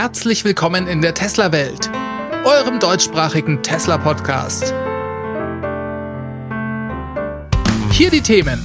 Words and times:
herzlich 0.00 0.44
willkommen 0.44 0.86
in 0.86 1.02
der 1.02 1.12
Tesla-Welt, 1.12 1.90
eurem 2.44 2.78
deutschsprachigen 2.78 3.64
Tesla-Podcast. 3.64 4.72
Hier 7.90 8.08
die 8.08 8.20
Themen. 8.20 8.64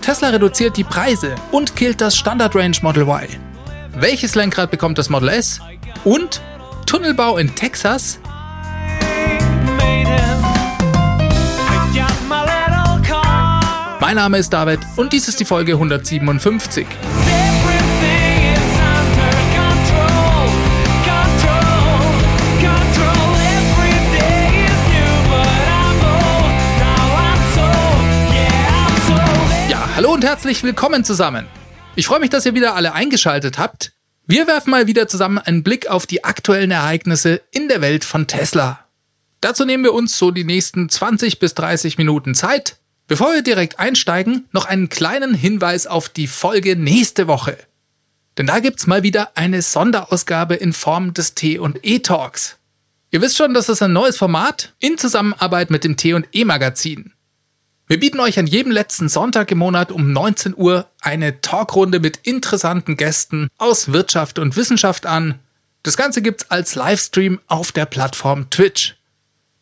Tesla 0.00 0.30
reduziert 0.30 0.78
die 0.78 0.84
Preise 0.84 1.34
und 1.52 1.76
killt 1.76 2.00
das 2.00 2.16
Standard 2.16 2.56
Range 2.56 2.78
Model 2.80 3.02
Y. 3.02 3.28
Welches 3.96 4.36
Lenkrad 4.36 4.70
bekommt 4.70 4.96
das 4.96 5.10
Model 5.10 5.28
S? 5.28 5.60
Und 6.02 6.40
Tunnelbau 6.86 7.36
in 7.36 7.54
Texas? 7.54 8.18
Mein 14.00 14.16
Name 14.16 14.38
ist 14.38 14.50
David 14.50 14.80
und 14.96 15.12
dies 15.12 15.28
ist 15.28 15.38
die 15.40 15.44
Folge 15.44 15.72
157. 15.72 16.86
und 30.24 30.30
herzlich 30.30 30.62
willkommen 30.62 31.04
zusammen. 31.04 31.46
Ich 31.96 32.06
freue 32.06 32.18
mich, 32.18 32.30
dass 32.30 32.46
ihr 32.46 32.54
wieder 32.54 32.74
alle 32.74 32.94
eingeschaltet 32.94 33.58
habt. 33.58 33.92
Wir 34.26 34.46
werfen 34.46 34.70
mal 34.70 34.86
wieder 34.86 35.06
zusammen 35.06 35.36
einen 35.36 35.62
Blick 35.62 35.86
auf 35.86 36.06
die 36.06 36.24
aktuellen 36.24 36.70
Ereignisse 36.70 37.42
in 37.50 37.68
der 37.68 37.82
Welt 37.82 38.04
von 38.04 38.26
Tesla. 38.26 38.86
Dazu 39.42 39.66
nehmen 39.66 39.84
wir 39.84 39.92
uns 39.92 40.16
so 40.16 40.30
die 40.30 40.44
nächsten 40.44 40.88
20 40.88 41.40
bis 41.40 41.52
30 41.52 41.98
Minuten 41.98 42.34
Zeit. 42.34 42.78
Bevor 43.06 43.34
wir 43.34 43.42
direkt 43.42 43.78
einsteigen, 43.78 44.48
noch 44.50 44.64
einen 44.64 44.88
kleinen 44.88 45.34
Hinweis 45.34 45.86
auf 45.86 46.08
die 46.08 46.26
Folge 46.26 46.74
nächste 46.74 47.26
Woche. 47.26 47.58
Denn 48.38 48.46
da 48.46 48.60
gibt's 48.60 48.86
mal 48.86 49.02
wieder 49.02 49.32
eine 49.34 49.60
Sonderausgabe 49.60 50.54
in 50.54 50.72
Form 50.72 51.12
des 51.12 51.34
T&E 51.34 51.98
Talks. 51.98 52.56
Ihr 53.10 53.20
wisst 53.20 53.36
schon, 53.36 53.52
das 53.52 53.68
ist 53.68 53.82
ein 53.82 53.92
neues 53.92 54.16
Format 54.16 54.72
in 54.78 54.96
Zusammenarbeit 54.96 55.68
mit 55.68 55.84
dem 55.84 55.98
T&E 55.98 56.44
Magazin. 56.46 57.13
Wir 57.86 58.00
bieten 58.00 58.18
euch 58.18 58.38
an 58.38 58.46
jedem 58.46 58.72
letzten 58.72 59.10
Sonntag 59.10 59.50
im 59.50 59.58
Monat 59.58 59.92
um 59.92 60.10
19 60.10 60.54
Uhr 60.56 60.86
eine 61.02 61.42
Talkrunde 61.42 62.00
mit 62.00 62.20
interessanten 62.22 62.96
Gästen 62.96 63.48
aus 63.58 63.92
Wirtschaft 63.92 64.38
und 64.38 64.56
Wissenschaft 64.56 65.04
an. 65.04 65.38
Das 65.82 65.98
Ganze 65.98 66.22
gibt's 66.22 66.50
als 66.50 66.76
Livestream 66.76 67.40
auf 67.46 67.72
der 67.72 67.84
Plattform 67.84 68.48
Twitch. 68.48 68.96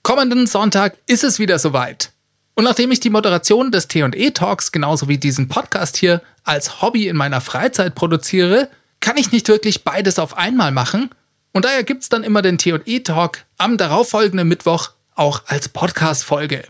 Kommenden 0.04 0.46
Sonntag 0.46 0.98
ist 1.06 1.24
es 1.24 1.40
wieder 1.40 1.58
soweit. 1.58 2.12
Und 2.54 2.62
nachdem 2.62 2.92
ich 2.92 3.00
die 3.00 3.10
Moderation 3.10 3.72
des 3.72 3.88
T&E 3.88 4.30
Talks 4.30 4.70
genauso 4.70 5.08
wie 5.08 5.18
diesen 5.18 5.48
Podcast 5.48 5.96
hier 5.96 6.22
als 6.44 6.80
Hobby 6.80 7.08
in 7.08 7.16
meiner 7.16 7.40
Freizeit 7.40 7.96
produziere, 7.96 8.68
kann 9.00 9.16
ich 9.16 9.32
nicht 9.32 9.48
wirklich 9.48 9.82
beides 9.82 10.20
auf 10.20 10.38
einmal 10.38 10.70
machen. 10.70 11.10
Und 11.52 11.64
daher 11.64 11.82
gibt's 11.82 12.08
dann 12.08 12.22
immer 12.22 12.40
den 12.40 12.56
T&E 12.56 13.00
Talk 13.00 13.38
am 13.58 13.78
darauffolgenden 13.78 14.46
Mittwoch 14.46 14.90
auch 15.16 15.42
als 15.46 15.68
Podcast-Folge. 15.68 16.62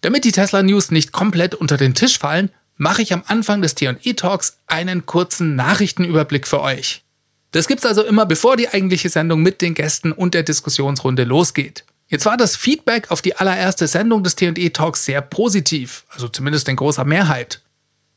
Damit 0.00 0.24
die 0.24 0.32
Tesla 0.32 0.62
News 0.62 0.90
nicht 0.90 1.12
komplett 1.12 1.54
unter 1.54 1.76
den 1.76 1.94
Tisch 1.94 2.18
fallen, 2.18 2.50
mache 2.76 3.02
ich 3.02 3.12
am 3.12 3.24
Anfang 3.26 3.60
des 3.60 3.74
T&E 3.74 4.14
Talks 4.14 4.58
einen 4.66 5.06
kurzen 5.06 5.56
Nachrichtenüberblick 5.56 6.46
für 6.46 6.60
euch. 6.60 7.02
Das 7.50 7.66
gibt's 7.66 7.86
also 7.86 8.04
immer 8.04 8.26
bevor 8.26 8.56
die 8.56 8.68
eigentliche 8.68 9.08
Sendung 9.08 9.42
mit 9.42 9.60
den 9.60 9.74
Gästen 9.74 10.12
und 10.12 10.34
der 10.34 10.42
Diskussionsrunde 10.42 11.24
losgeht. 11.24 11.84
Jetzt 12.06 12.24
war 12.24 12.36
das 12.36 12.56
Feedback 12.56 13.10
auf 13.10 13.20
die 13.20 13.36
allererste 13.36 13.86
Sendung 13.86 14.22
des 14.22 14.36
T&E 14.36 14.70
Talks 14.70 15.04
sehr 15.04 15.20
positiv, 15.20 16.04
also 16.10 16.28
zumindest 16.28 16.68
in 16.68 16.76
großer 16.76 17.04
Mehrheit. 17.04 17.60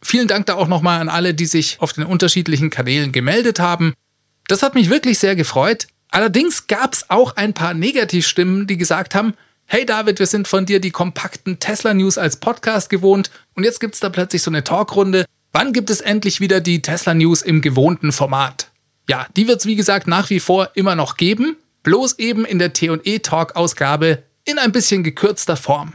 Vielen 0.02 0.28
Dank 0.28 0.46
da 0.46 0.56
auch 0.56 0.68
nochmal 0.68 1.00
an 1.00 1.10
alle, 1.10 1.34
die 1.34 1.46
sich 1.46 1.78
auf 1.80 1.94
den 1.94 2.06
unterschiedlichen 2.06 2.70
Kanälen 2.70 3.12
gemeldet 3.12 3.60
haben. 3.60 3.94
Das 4.48 4.64
hat 4.64 4.76
mich 4.76 4.90
wirklich 4.90 5.20
sehr 5.20 5.36
gefreut. 5.36 5.88
Allerdings 6.10 6.68
gab's 6.68 7.10
auch 7.10 7.36
ein 7.36 7.54
paar 7.54 7.74
Negativstimmen, 7.74 8.68
die 8.68 8.78
gesagt 8.78 9.16
haben, 9.16 9.34
Hey 9.74 9.86
David, 9.86 10.20
wir 10.20 10.26
sind 10.26 10.50
von 10.50 10.66
dir 10.66 10.82
die 10.82 10.92
kompakten 10.92 11.58
Tesla 11.58 11.94
News 11.94 12.18
als 12.18 12.36
Podcast 12.36 12.90
gewohnt 12.90 13.32
und 13.56 13.64
jetzt 13.64 13.80
gibt's 13.80 14.02
da 14.02 14.10
plötzlich 14.10 14.44
so 14.44 14.52
eine 14.52 14.66
Talkrunde. 14.66 15.24
Wann 15.54 15.72
gibt 15.72 15.90
es 15.90 16.02
endlich 16.02 16.42
wieder 16.42 16.60
die 16.60 16.82
Tesla 16.82 17.14
News 17.14 17.42
im 17.42 17.62
gewohnten 17.62 18.12
Format? 18.12 18.70
Ja, 19.08 19.28
die 19.38 19.48
wird's 19.48 19.66
wie 19.66 19.78
gesagt 19.78 20.08
nach 20.08 20.30
wie 20.30 20.42
vor 20.42 20.72
immer 20.74 20.98
noch 20.98 21.16
geben, 21.16 21.56
bloß 21.84 22.20
eben 22.20 22.44
in 22.44 22.60
der 22.60 22.74
T&E 22.74 23.20
Talk 23.20 23.56
Ausgabe 23.56 24.24
in 24.44 24.60
ein 24.60 24.74
bisschen 24.74 25.06
gekürzter 25.06 25.56
Form. 25.56 25.94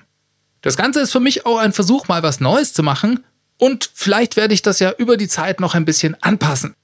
Das 0.62 0.78
Ganze 0.78 1.00
ist 1.00 1.12
für 1.12 1.20
mich 1.20 1.44
auch 1.44 1.58
ein 1.58 1.74
Versuch, 1.74 2.08
mal 2.08 2.22
was 2.22 2.40
Neues 2.40 2.72
zu 2.72 2.82
machen 2.82 3.24
und 3.58 3.90
vielleicht 3.92 4.36
werde 4.36 4.54
ich 4.54 4.62
das 4.62 4.78
ja 4.78 4.92
über 4.92 5.18
die 5.18 5.28
Zeit 5.28 5.60
noch 5.60 5.74
ein 5.74 5.84
bisschen 5.84 6.16
anpassen. 6.22 6.74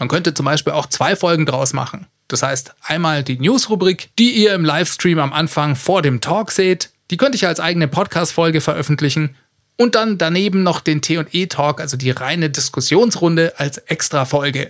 Man 0.00 0.08
könnte 0.08 0.34
zum 0.34 0.46
Beispiel 0.46 0.72
auch 0.72 0.86
zwei 0.86 1.14
Folgen 1.14 1.46
draus 1.46 1.74
machen. 1.74 2.08
Das 2.30 2.44
heißt, 2.44 2.74
einmal 2.84 3.24
die 3.24 3.38
News-Rubrik, 3.38 4.10
die 4.16 4.30
ihr 4.30 4.54
im 4.54 4.64
Livestream 4.64 5.18
am 5.18 5.32
Anfang 5.32 5.74
vor 5.74 6.00
dem 6.00 6.20
Talk 6.20 6.52
seht. 6.52 6.90
Die 7.10 7.16
könnte 7.16 7.34
ich 7.34 7.44
als 7.44 7.58
eigene 7.58 7.88
Podcast-Folge 7.88 8.60
veröffentlichen. 8.60 9.34
Und 9.76 9.96
dann 9.96 10.16
daneben 10.16 10.62
noch 10.62 10.78
den 10.78 11.02
T&E-Talk, 11.02 11.80
also 11.80 11.96
die 11.96 12.12
reine 12.12 12.48
Diskussionsrunde 12.48 13.54
als 13.56 13.78
Extra-Folge. 13.78 14.68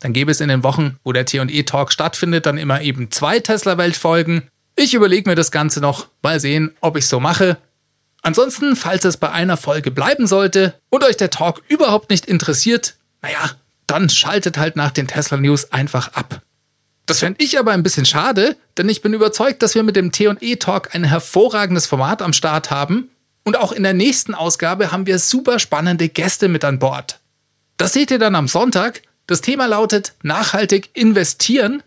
Dann 0.00 0.12
gäbe 0.12 0.32
es 0.32 0.40
in 0.40 0.48
den 0.48 0.64
Wochen, 0.64 0.98
wo 1.04 1.12
der 1.12 1.24
T&E-Talk 1.24 1.92
stattfindet, 1.92 2.46
dann 2.46 2.58
immer 2.58 2.82
eben 2.82 3.12
zwei 3.12 3.38
Tesla-Welt-Folgen. 3.38 4.48
Ich 4.74 4.94
überlege 4.94 5.30
mir 5.30 5.36
das 5.36 5.52
Ganze 5.52 5.80
noch, 5.80 6.08
mal 6.20 6.40
sehen, 6.40 6.74
ob 6.80 6.96
ich 6.96 7.06
so 7.06 7.20
mache. 7.20 7.58
Ansonsten, 8.22 8.74
falls 8.74 9.04
es 9.04 9.18
bei 9.18 9.30
einer 9.30 9.56
Folge 9.56 9.92
bleiben 9.92 10.26
sollte 10.26 10.74
und 10.90 11.04
euch 11.04 11.16
der 11.16 11.30
Talk 11.30 11.62
überhaupt 11.68 12.10
nicht 12.10 12.26
interessiert, 12.26 12.96
naja, 13.22 13.52
dann 13.86 14.08
schaltet 14.08 14.58
halt 14.58 14.74
nach 14.74 14.90
den 14.90 15.06
Tesla 15.06 15.36
News 15.36 15.70
einfach 15.70 16.14
ab. 16.14 16.42
Das 17.08 17.20
fände 17.20 17.42
ich 17.42 17.58
aber 17.58 17.72
ein 17.72 17.82
bisschen 17.82 18.04
schade, 18.04 18.54
denn 18.76 18.86
ich 18.90 19.00
bin 19.00 19.14
überzeugt, 19.14 19.62
dass 19.62 19.74
wir 19.74 19.82
mit 19.82 19.96
dem 19.96 20.12
T&E 20.12 20.56
Talk 20.56 20.94
ein 20.94 21.04
hervorragendes 21.04 21.86
Format 21.86 22.20
am 22.20 22.34
Start 22.34 22.70
haben 22.70 23.08
und 23.44 23.56
auch 23.56 23.72
in 23.72 23.82
der 23.82 23.94
nächsten 23.94 24.34
Ausgabe 24.34 24.92
haben 24.92 25.06
wir 25.06 25.18
super 25.18 25.58
spannende 25.58 26.10
Gäste 26.10 26.48
mit 26.48 26.66
an 26.66 26.78
Bord. 26.78 27.18
Das 27.78 27.94
seht 27.94 28.10
ihr 28.10 28.18
dann 28.18 28.34
am 28.34 28.46
Sonntag. 28.46 29.00
Das 29.26 29.40
Thema 29.40 29.64
lautet 29.64 30.16
nachhaltig 30.22 30.90
investieren. 30.92 31.82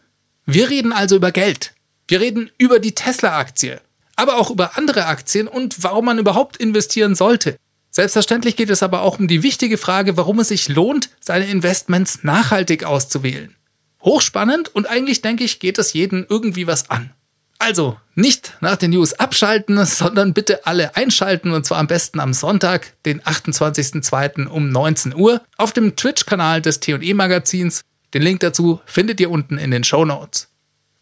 Wir 0.47 0.71
reden 0.71 0.91
also 0.91 1.17
über 1.17 1.31
Geld. 1.31 1.75
Wir 2.07 2.19
reden 2.19 2.49
über 2.57 2.79
die 2.79 2.95
Tesla-Aktie, 2.95 3.79
aber 4.15 4.37
auch 4.37 4.49
über 4.49 4.75
andere 4.75 5.05
Aktien 5.05 5.47
und 5.47 5.83
warum 5.83 6.05
man 6.05 6.17
überhaupt 6.17 6.57
investieren 6.57 7.13
sollte. 7.13 7.57
Selbstverständlich 7.91 8.55
geht 8.55 8.71
es 8.71 8.81
aber 8.81 9.03
auch 9.03 9.19
um 9.19 9.27
die 9.27 9.43
wichtige 9.43 9.77
Frage, 9.77 10.17
warum 10.17 10.39
es 10.39 10.47
sich 10.47 10.67
lohnt, 10.67 11.11
seine 11.19 11.45
Investments 11.45 12.23
nachhaltig 12.23 12.85
auszuwählen. 12.85 13.55
Hochspannend 14.03 14.73
und 14.73 14.89
eigentlich 14.89 15.21
denke 15.21 15.43
ich, 15.43 15.59
geht 15.59 15.77
es 15.77 15.93
jeden 15.93 16.25
irgendwie 16.29 16.67
was 16.67 16.89
an. 16.89 17.11
Also, 17.59 17.97
nicht 18.15 18.57
nach 18.59 18.75
den 18.75 18.89
News 18.89 19.13
abschalten, 19.13 19.85
sondern 19.85 20.33
bitte 20.33 20.65
alle 20.65 20.95
einschalten 20.95 21.51
und 21.51 21.65
zwar 21.65 21.77
am 21.77 21.87
besten 21.87 22.19
am 22.19 22.33
Sonntag, 22.33 22.93
den 23.05 23.21
28.02. 23.21 24.47
um 24.47 24.69
19 24.69 25.15
Uhr 25.15 25.41
auf 25.57 25.71
dem 25.71 25.95
Twitch-Kanal 25.95 26.61
des 26.61 26.79
T&E 26.79 27.13
Magazins. 27.13 27.81
Den 28.15 28.23
Link 28.23 28.39
dazu 28.39 28.81
findet 28.85 29.19
ihr 29.19 29.29
unten 29.29 29.57
in 29.57 29.69
den 29.69 29.83
Show 29.83 30.05
Notes. 30.05 30.47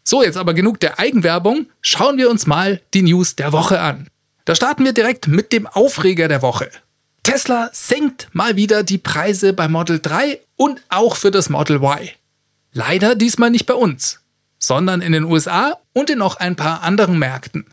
So, 0.04 0.22
jetzt 0.22 0.36
aber 0.36 0.52
genug 0.52 0.80
der 0.80 0.98
Eigenwerbung. 0.98 1.66
Schauen 1.80 2.18
wir 2.18 2.28
uns 2.30 2.46
mal 2.46 2.80
die 2.94 3.02
News 3.02 3.36
der 3.36 3.52
Woche 3.52 3.80
an. 3.80 4.08
Da 4.44 4.54
starten 4.54 4.84
wir 4.84 4.92
direkt 4.92 5.28
mit 5.28 5.52
dem 5.52 5.66
Aufreger 5.66 6.28
der 6.28 6.42
Woche. 6.42 6.70
Tesla 7.22 7.70
senkt 7.72 8.28
mal 8.32 8.56
wieder 8.56 8.82
die 8.82 8.98
Preise 8.98 9.52
bei 9.52 9.68
Model 9.68 9.98
3 10.00 10.40
und 10.56 10.82
auch 10.88 11.16
für 11.16 11.30
das 11.30 11.48
Model 11.48 11.76
Y. 11.76 12.10
Leider 12.72 13.14
diesmal 13.14 13.50
nicht 13.50 13.66
bei 13.66 13.74
uns, 13.74 14.20
sondern 14.58 15.00
in 15.00 15.12
den 15.12 15.24
USA 15.24 15.78
und 15.92 16.10
in 16.10 16.18
noch 16.18 16.36
ein 16.36 16.56
paar 16.56 16.82
anderen 16.82 17.18
Märkten. 17.18 17.66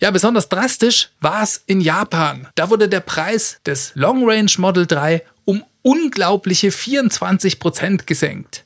Ja, 0.00 0.10
besonders 0.10 0.48
drastisch 0.48 1.10
war 1.20 1.42
es 1.42 1.62
in 1.66 1.82
Japan. 1.82 2.48
Da 2.54 2.70
wurde 2.70 2.88
der 2.88 3.00
Preis 3.00 3.58
des 3.66 3.92
Long 3.94 4.26
Range 4.28 4.50
Model 4.56 4.86
3 4.86 5.22
um 5.44 5.62
unglaubliche 5.82 6.68
24% 6.68 8.06
gesenkt. 8.06 8.64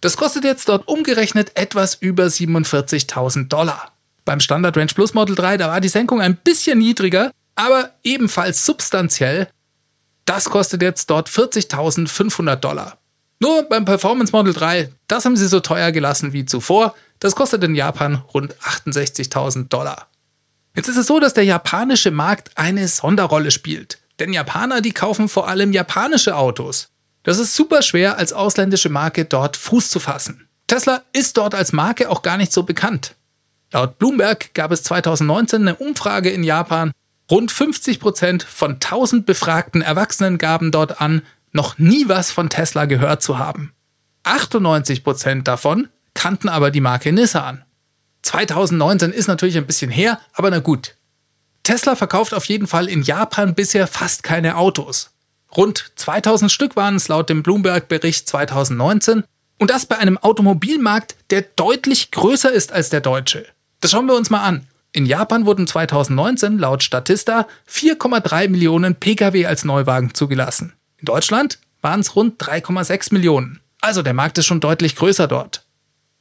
Das 0.00 0.16
kostet 0.16 0.44
jetzt 0.44 0.68
dort 0.68 0.88
umgerechnet 0.88 1.52
etwas 1.54 1.94
über 1.94 2.26
47.000 2.26 3.48
Dollar. 3.48 3.92
Beim 4.24 4.40
Standard 4.40 4.76
Range 4.76 4.92
Plus 4.92 5.14
Model 5.14 5.36
3, 5.36 5.58
da 5.58 5.68
war 5.68 5.80
die 5.80 5.88
Senkung 5.88 6.20
ein 6.20 6.36
bisschen 6.36 6.78
niedriger, 6.78 7.30
aber 7.54 7.90
ebenfalls 8.02 8.66
substanziell. 8.66 9.48
Das 10.24 10.46
kostet 10.46 10.82
jetzt 10.82 11.08
dort 11.08 11.28
40.500 11.28 12.56
Dollar. 12.56 12.98
Nur 13.44 13.64
beim 13.64 13.84
Performance 13.84 14.32
Model 14.32 14.54
3, 14.54 14.90
das 15.06 15.26
haben 15.26 15.36
sie 15.36 15.48
so 15.48 15.60
teuer 15.60 15.92
gelassen 15.92 16.32
wie 16.32 16.46
zuvor. 16.46 16.94
Das 17.20 17.36
kostet 17.36 17.62
in 17.62 17.74
Japan 17.74 18.22
rund 18.32 18.54
68.000 18.54 19.68
Dollar. 19.68 20.06
Jetzt 20.74 20.88
ist 20.88 20.96
es 20.96 21.06
so, 21.06 21.20
dass 21.20 21.34
der 21.34 21.44
japanische 21.44 22.10
Markt 22.10 22.52
eine 22.54 22.88
Sonderrolle 22.88 23.50
spielt. 23.50 23.98
Denn 24.18 24.32
Japaner, 24.32 24.80
die 24.80 24.92
kaufen 24.92 25.28
vor 25.28 25.46
allem 25.46 25.74
japanische 25.74 26.36
Autos. 26.36 26.88
Das 27.22 27.38
ist 27.38 27.54
super 27.54 27.82
schwer, 27.82 28.16
als 28.16 28.32
ausländische 28.32 28.88
Marke 28.88 29.26
dort 29.26 29.58
Fuß 29.58 29.90
zu 29.90 30.00
fassen. 30.00 30.48
Tesla 30.66 31.02
ist 31.12 31.36
dort 31.36 31.54
als 31.54 31.74
Marke 31.74 32.08
auch 32.08 32.22
gar 32.22 32.38
nicht 32.38 32.50
so 32.50 32.62
bekannt. 32.62 33.14
Laut 33.72 33.98
Bloomberg 33.98 34.54
gab 34.54 34.72
es 34.72 34.84
2019 34.84 35.60
eine 35.60 35.76
Umfrage 35.76 36.30
in 36.30 36.44
Japan. 36.44 36.92
Rund 37.30 37.52
50 37.52 38.00
Prozent 38.00 38.42
von 38.42 38.76
1000 38.76 39.26
befragten 39.26 39.82
Erwachsenen 39.82 40.38
gaben 40.38 40.70
dort 40.70 41.02
an, 41.02 41.20
noch 41.54 41.78
nie 41.78 42.08
was 42.08 42.30
von 42.30 42.50
Tesla 42.50 42.84
gehört 42.84 43.22
zu 43.22 43.38
haben. 43.38 43.72
98% 44.24 45.42
davon 45.42 45.88
kannten 46.12 46.48
aber 46.48 46.70
die 46.70 46.80
Marke 46.80 47.12
Nissan. 47.12 47.64
2019 48.22 49.12
ist 49.12 49.28
natürlich 49.28 49.56
ein 49.56 49.66
bisschen 49.66 49.90
her, 49.90 50.20
aber 50.32 50.50
na 50.50 50.58
gut. 50.58 50.96
Tesla 51.62 51.96
verkauft 51.96 52.34
auf 52.34 52.44
jeden 52.46 52.66
Fall 52.66 52.88
in 52.88 53.02
Japan 53.02 53.54
bisher 53.54 53.86
fast 53.86 54.22
keine 54.22 54.56
Autos. 54.56 55.10
Rund 55.56 55.92
2000 55.96 56.50
Stück 56.50 56.76
waren 56.76 56.96
es 56.96 57.08
laut 57.08 57.30
dem 57.30 57.42
Bloomberg-Bericht 57.42 58.28
2019 58.28 59.24
und 59.58 59.70
das 59.70 59.86
bei 59.86 59.96
einem 59.98 60.18
Automobilmarkt, 60.18 61.16
der 61.30 61.42
deutlich 61.42 62.10
größer 62.10 62.50
ist 62.50 62.72
als 62.72 62.90
der 62.90 63.00
deutsche. 63.00 63.46
Das 63.80 63.92
schauen 63.92 64.06
wir 64.06 64.16
uns 64.16 64.30
mal 64.30 64.42
an. 64.42 64.66
In 64.92 65.06
Japan 65.06 65.46
wurden 65.46 65.66
2019 65.66 66.58
laut 66.58 66.82
Statista 66.82 67.46
4,3 67.70 68.48
Millionen 68.48 68.94
Pkw 68.94 69.46
als 69.46 69.64
Neuwagen 69.64 70.14
zugelassen. 70.14 70.72
In 71.04 71.12
Deutschland 71.12 71.58
waren 71.82 72.00
es 72.00 72.16
rund 72.16 72.42
3,6 72.42 73.12
Millionen. 73.12 73.60
Also 73.82 74.00
der 74.00 74.14
Markt 74.14 74.38
ist 74.38 74.46
schon 74.46 74.60
deutlich 74.60 74.96
größer 74.96 75.28
dort. 75.28 75.66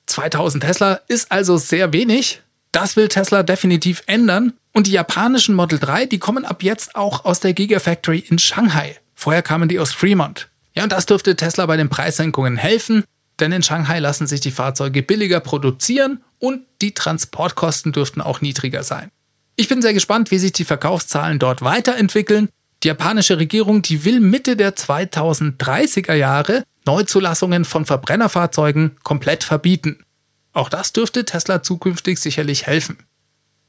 2000 0.07 0.61
Tesla 0.61 0.99
ist 1.07 1.31
also 1.31 1.55
sehr 1.55 1.93
wenig. 1.93 2.41
Das 2.73 2.97
will 2.97 3.07
Tesla 3.07 3.43
definitiv 3.43 4.03
ändern. 4.07 4.51
Und 4.73 4.87
die 4.87 4.91
japanischen 4.91 5.55
Model 5.55 5.79
3, 5.79 6.07
die 6.07 6.19
kommen 6.19 6.43
ab 6.43 6.63
jetzt 6.63 6.97
auch 6.97 7.23
aus 7.23 7.39
der 7.39 7.53
Gigafactory 7.53 8.25
in 8.27 8.39
Shanghai. 8.39 8.99
Vorher 9.15 9.41
kamen 9.41 9.69
die 9.69 9.79
aus 9.79 9.93
Fremont. 9.93 10.49
Ja, 10.73 10.83
und 10.83 10.91
das 10.91 11.05
dürfte 11.05 11.37
Tesla 11.37 11.65
bei 11.65 11.77
den 11.77 11.87
Preissenkungen 11.87 12.57
helfen, 12.57 13.05
denn 13.39 13.53
in 13.53 13.63
Shanghai 13.63 13.99
lassen 13.99 14.27
sich 14.27 14.41
die 14.41 14.51
Fahrzeuge 14.51 15.01
billiger 15.01 15.39
produzieren 15.39 16.21
und 16.39 16.63
die 16.81 16.93
Transportkosten 16.93 17.93
dürften 17.93 18.19
auch 18.19 18.41
niedriger 18.41 18.83
sein. 18.83 19.11
Ich 19.55 19.69
bin 19.69 19.81
sehr 19.81 19.93
gespannt, 19.93 20.29
wie 20.29 20.39
sich 20.39 20.51
die 20.51 20.65
Verkaufszahlen 20.65 21.39
dort 21.39 21.61
weiterentwickeln. 21.61 22.49
Die 22.83 22.89
japanische 22.89 23.37
Regierung, 23.37 23.81
die 23.81 24.03
will 24.03 24.19
Mitte 24.19 24.57
der 24.57 24.75
2030er 24.75 26.13
Jahre 26.13 26.63
Neuzulassungen 26.85 27.63
von 27.63 27.85
Verbrennerfahrzeugen 27.85 28.97
komplett 29.03 29.45
verbieten. 29.45 30.03
Auch 30.51 30.67
das 30.67 30.91
dürfte 30.91 31.23
Tesla 31.23 31.63
zukünftig 31.63 32.19
sicherlich 32.19 32.67
helfen. 32.67 32.97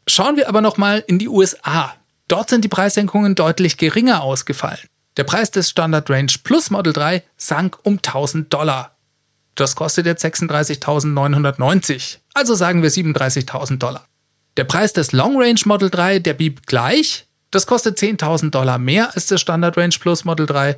Schauen 0.09 0.37
wir 0.37 0.49
aber 0.49 0.61
nochmal 0.61 1.05
in 1.07 1.21
die 1.21 1.29
USA. 1.29 1.95
Dort 2.29 2.51
sind 2.51 2.65
die 2.65 2.69
Preissenkungen 2.69 3.37
deutlich 3.37 3.77
geringer 3.77 4.23
ausgefallen. 4.23 4.81
Der 5.17 5.25
Preis 5.25 5.51
des 5.53 5.71
Standard 5.71 6.11
Range 6.11 6.33
Plus 6.43 6.71
Model 6.71 6.93
3 6.93 7.23
sank 7.37 7.79
um 7.85 7.99
1000 7.99 8.53
Dollar. 8.53 8.97
Das 9.55 9.77
kostet 9.77 10.07
jetzt 10.07 10.25
36.990, 10.25 12.19
also 12.35 12.57
sagen 12.57 12.83
wir 12.83 12.91
37.000 12.91 13.79
Dollar. 13.79 14.09
Der 14.57 14.65
Preis 14.65 14.93
des 14.93 15.13
Long 15.13 15.41
Range 15.41 15.61
Model 15.67 15.91
3, 15.91 16.19
der 16.19 16.35
blieb 16.35 16.67
gleich. 16.67 17.29
Das 17.55 17.69
kostet 17.69 17.99
10.000 17.99 18.51
Dollar 18.51 18.79
mehr 18.79 19.15
als 19.15 19.29
das 19.29 19.41
Standard 19.41 19.77
Range 19.77 19.95
Plus 20.01 20.25
Model 20.25 20.45
3. 20.45 20.77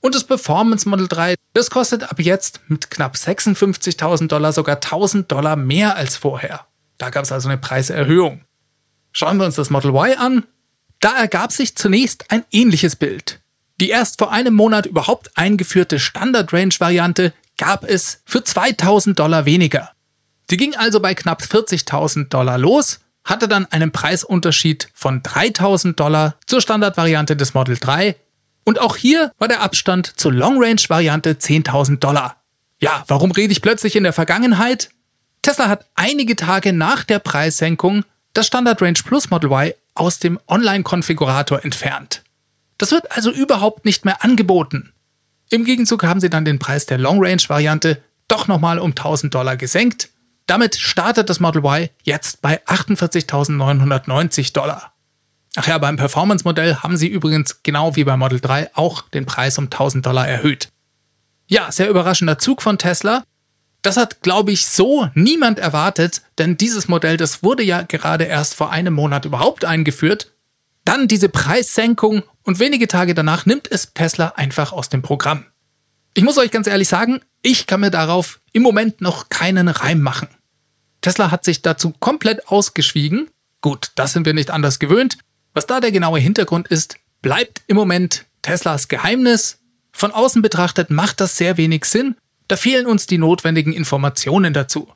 Und 0.00 0.16
das 0.16 0.24
Performance 0.24 0.88
Model 0.88 1.06
3, 1.06 1.36
das 1.52 1.70
kostet 1.70 2.02
ab 2.02 2.18
jetzt 2.18 2.62
mit 2.66 2.90
knapp 2.90 3.14
56.000 3.14 4.26
Dollar 4.26 4.52
sogar 4.52 4.78
1.000 4.78 5.28
Dollar 5.28 5.54
mehr 5.54 5.94
als 5.94 6.16
vorher. 6.16 6.66
Da 6.98 7.10
gab 7.10 7.22
es 7.22 7.30
also 7.30 7.48
eine 7.48 7.58
Preiserhöhung. 7.58 8.40
Schauen 9.12 9.36
wir 9.36 9.46
uns 9.46 9.54
das 9.54 9.70
Model 9.70 9.90
Y 9.94 10.18
an. 10.18 10.44
Da 10.98 11.16
ergab 11.16 11.52
sich 11.52 11.76
zunächst 11.76 12.28
ein 12.32 12.44
ähnliches 12.50 12.96
Bild. 12.96 13.38
Die 13.80 13.90
erst 13.90 14.18
vor 14.18 14.32
einem 14.32 14.54
Monat 14.54 14.86
überhaupt 14.86 15.30
eingeführte 15.36 16.00
Standard 16.00 16.52
Range 16.52 16.74
Variante 16.76 17.34
gab 17.56 17.84
es 17.84 18.20
für 18.24 18.42
2000 18.42 19.16
Dollar 19.16 19.44
weniger. 19.44 19.92
Die 20.50 20.56
ging 20.56 20.74
also 20.74 20.98
bei 20.98 21.14
knapp 21.14 21.42
40.000 21.42 22.30
Dollar 22.30 22.58
los, 22.58 22.98
hatte 23.26 23.48
dann 23.48 23.66
einen 23.66 23.92
Preisunterschied 23.92 24.88
von 24.94 25.22
3000 25.22 26.00
Dollar 26.00 26.36
zur 26.46 26.62
Standardvariante 26.62 27.36
des 27.36 27.52
Model 27.52 27.76
3 27.76 28.16
und 28.64 28.80
auch 28.80 28.96
hier 28.96 29.32
war 29.38 29.48
der 29.48 29.60
Abstand 29.60 30.18
zur 30.18 30.32
Long 30.32 30.62
Range 30.62 30.80
Variante 30.88 31.34
10.000 31.34 31.98
Dollar. 31.98 32.42
Ja, 32.80 33.04
warum 33.06 33.30
rede 33.30 33.52
ich 33.52 33.62
plötzlich 33.62 33.96
in 33.96 34.02
der 34.02 34.12
Vergangenheit? 34.12 34.90
Tesla 35.42 35.68
hat 35.68 35.86
einige 35.94 36.34
Tage 36.34 36.72
nach 36.72 37.04
der 37.04 37.18
Preissenkung 37.18 38.04
das 38.32 38.46
Standard 38.46 38.82
Range 38.82 38.98
Plus 39.04 39.30
Model 39.30 39.50
Y 39.50 39.72
aus 39.94 40.18
dem 40.18 40.38
Online-Konfigurator 40.48 41.64
entfernt. 41.64 42.22
Das 42.78 42.90
wird 42.90 43.12
also 43.12 43.30
überhaupt 43.30 43.84
nicht 43.84 44.04
mehr 44.04 44.22
angeboten. 44.24 44.92
Im 45.50 45.64
Gegenzug 45.64 46.02
haben 46.02 46.20
sie 46.20 46.28
dann 46.28 46.44
den 46.44 46.58
Preis 46.58 46.86
der 46.86 46.98
Long 46.98 47.24
Range 47.24 47.42
Variante 47.46 48.02
doch 48.28 48.48
nochmal 48.48 48.78
um 48.78 48.90
1000 48.90 49.34
Dollar 49.34 49.56
gesenkt. 49.56 50.10
Damit 50.46 50.76
startet 50.76 51.28
das 51.28 51.40
Model 51.40 51.64
Y 51.64 51.88
jetzt 52.04 52.40
bei 52.40 52.64
48.990 52.66 54.52
Dollar. 54.52 54.92
Ach 55.56 55.66
ja, 55.66 55.78
beim 55.78 55.96
Performance-Modell 55.96 56.76
haben 56.76 56.96
sie 56.96 57.08
übrigens 57.08 57.62
genau 57.62 57.96
wie 57.96 58.04
beim 58.04 58.18
Model 58.18 58.40
3 58.40 58.74
auch 58.74 59.02
den 59.08 59.26
Preis 59.26 59.58
um 59.58 59.64
1000 59.64 60.04
Dollar 60.04 60.28
erhöht. 60.28 60.68
Ja, 61.48 61.72
sehr 61.72 61.88
überraschender 61.88 62.38
Zug 62.38 62.62
von 62.62 62.78
Tesla. 62.78 63.24
Das 63.82 63.96
hat, 63.96 64.22
glaube 64.22 64.52
ich, 64.52 64.66
so 64.66 65.08
niemand 65.14 65.58
erwartet, 65.58 66.22
denn 66.38 66.56
dieses 66.56 66.88
Modell, 66.88 67.16
das 67.16 67.42
wurde 67.42 67.62
ja 67.62 67.82
gerade 67.82 68.24
erst 68.24 68.54
vor 68.54 68.70
einem 68.70 68.94
Monat 68.94 69.24
überhaupt 69.24 69.64
eingeführt. 69.64 70.32
Dann 70.84 71.08
diese 71.08 71.28
Preissenkung 71.28 72.22
und 72.42 72.58
wenige 72.58 72.88
Tage 72.88 73.14
danach 73.14 73.46
nimmt 73.46 73.70
es 73.70 73.92
Tesla 73.94 74.34
einfach 74.36 74.72
aus 74.72 74.88
dem 74.88 75.02
Programm. 75.02 75.46
Ich 76.14 76.24
muss 76.24 76.38
euch 76.38 76.50
ganz 76.50 76.66
ehrlich 76.66 76.88
sagen, 76.88 77.20
ich 77.46 77.68
kann 77.68 77.78
mir 77.78 77.92
darauf 77.92 78.40
im 78.52 78.62
Moment 78.62 79.00
noch 79.00 79.28
keinen 79.28 79.68
Reim 79.68 80.00
machen. 80.00 80.26
Tesla 81.00 81.30
hat 81.30 81.44
sich 81.44 81.62
dazu 81.62 81.94
komplett 82.00 82.48
ausgeschwiegen. 82.48 83.30
Gut, 83.60 83.92
das 83.94 84.12
sind 84.12 84.26
wir 84.26 84.34
nicht 84.34 84.50
anders 84.50 84.80
gewöhnt. 84.80 85.16
Was 85.54 85.64
da 85.64 85.78
der 85.78 85.92
genaue 85.92 86.18
Hintergrund 86.18 86.66
ist, 86.66 86.96
bleibt 87.22 87.62
im 87.68 87.76
Moment 87.76 88.24
Teslas 88.42 88.88
Geheimnis. 88.88 89.60
Von 89.92 90.10
außen 90.10 90.42
betrachtet 90.42 90.90
macht 90.90 91.20
das 91.20 91.36
sehr 91.36 91.56
wenig 91.56 91.84
Sinn. 91.84 92.16
Da 92.48 92.56
fehlen 92.56 92.86
uns 92.86 93.06
die 93.06 93.16
notwendigen 93.16 93.72
Informationen 93.72 94.52
dazu. 94.52 94.88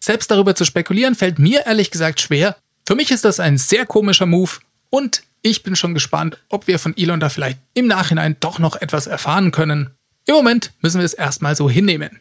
Selbst 0.00 0.28
darüber 0.32 0.56
zu 0.56 0.64
spekulieren 0.64 1.14
fällt 1.14 1.38
mir 1.38 1.66
ehrlich 1.66 1.92
gesagt 1.92 2.20
schwer. 2.20 2.56
Für 2.84 2.96
mich 2.96 3.12
ist 3.12 3.24
das 3.24 3.38
ein 3.38 3.58
sehr 3.58 3.86
komischer 3.86 4.26
Move 4.26 4.50
und 4.90 5.22
ich 5.40 5.62
bin 5.62 5.76
schon 5.76 5.94
gespannt, 5.94 6.42
ob 6.48 6.66
wir 6.66 6.80
von 6.80 6.96
Elon 6.96 7.20
da 7.20 7.28
vielleicht 7.28 7.60
im 7.74 7.86
Nachhinein 7.86 8.36
doch 8.40 8.58
noch 8.58 8.74
etwas 8.74 9.06
erfahren 9.06 9.52
können. 9.52 9.90
Im 10.26 10.34
Moment 10.34 10.72
müssen 10.80 10.98
wir 10.98 11.04
es 11.04 11.14
erstmal 11.14 11.56
so 11.56 11.68
hinnehmen. 11.68 12.20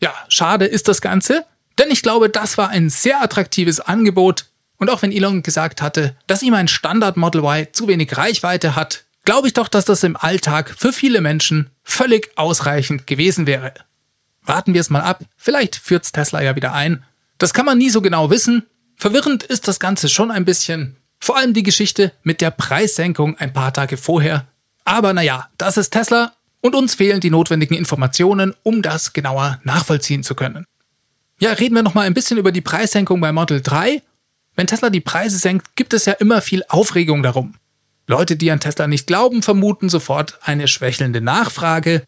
Ja, 0.00 0.14
schade 0.28 0.66
ist 0.66 0.88
das 0.88 1.00
Ganze, 1.00 1.44
denn 1.78 1.90
ich 1.90 2.02
glaube, 2.02 2.28
das 2.28 2.58
war 2.58 2.68
ein 2.68 2.90
sehr 2.90 3.22
attraktives 3.22 3.80
Angebot. 3.80 4.46
Und 4.78 4.90
auch 4.90 5.02
wenn 5.02 5.12
Elon 5.12 5.42
gesagt 5.42 5.80
hatte, 5.80 6.16
dass 6.26 6.42
ihm 6.42 6.54
ein 6.54 6.68
Standard 6.68 7.16
Model 7.16 7.42
Y 7.42 7.66
zu 7.72 7.88
wenig 7.88 8.16
Reichweite 8.16 8.76
hat, 8.76 9.04
glaube 9.24 9.48
ich 9.48 9.54
doch, 9.54 9.68
dass 9.68 9.86
das 9.86 10.02
im 10.04 10.16
Alltag 10.16 10.74
für 10.76 10.92
viele 10.92 11.20
Menschen 11.20 11.70
völlig 11.82 12.30
ausreichend 12.36 13.06
gewesen 13.06 13.46
wäre. 13.46 13.72
Warten 14.42 14.74
wir 14.74 14.80
es 14.80 14.90
mal 14.90 15.00
ab, 15.00 15.24
vielleicht 15.36 15.76
führt's 15.76 16.12
Tesla 16.12 16.42
ja 16.42 16.54
wieder 16.56 16.72
ein. 16.72 17.04
Das 17.38 17.52
kann 17.52 17.66
man 17.66 17.78
nie 17.78 17.90
so 17.90 18.00
genau 18.00 18.30
wissen. 18.30 18.66
Verwirrend 18.96 19.42
ist 19.42 19.66
das 19.66 19.80
Ganze 19.80 20.08
schon 20.08 20.30
ein 20.30 20.44
bisschen, 20.44 20.96
vor 21.18 21.36
allem 21.36 21.54
die 21.54 21.62
Geschichte 21.62 22.12
mit 22.22 22.40
der 22.40 22.50
Preissenkung 22.50 23.36
ein 23.38 23.52
paar 23.52 23.72
Tage 23.72 23.96
vorher. 23.96 24.46
Aber 24.84 25.12
naja, 25.12 25.48
das 25.58 25.76
ist 25.76 25.90
Tesla 25.90 26.32
und 26.60 26.74
uns 26.74 26.94
fehlen 26.94 27.20
die 27.20 27.30
notwendigen 27.30 27.76
Informationen, 27.76 28.54
um 28.62 28.82
das 28.82 29.12
genauer 29.12 29.60
nachvollziehen 29.64 30.22
zu 30.22 30.34
können. 30.34 30.66
Ja, 31.38 31.52
reden 31.52 31.74
wir 31.74 31.82
nochmal 31.82 32.06
ein 32.06 32.14
bisschen 32.14 32.38
über 32.38 32.52
die 32.52 32.62
Preissenkung 32.62 33.20
bei 33.20 33.32
Model 33.32 33.60
3. 33.60 34.02
Wenn 34.54 34.66
Tesla 34.66 34.88
die 34.88 35.00
Preise 35.00 35.36
senkt, 35.36 35.76
gibt 35.76 35.92
es 35.92 36.06
ja 36.06 36.14
immer 36.14 36.40
viel 36.40 36.62
Aufregung 36.68 37.22
darum. 37.22 37.54
Leute, 38.06 38.36
die 38.36 38.50
an 38.50 38.60
Tesla 38.60 38.86
nicht 38.86 39.06
glauben, 39.06 39.42
vermuten 39.42 39.88
sofort 39.88 40.38
eine 40.42 40.68
schwächelnde 40.68 41.20
Nachfrage. 41.20 42.04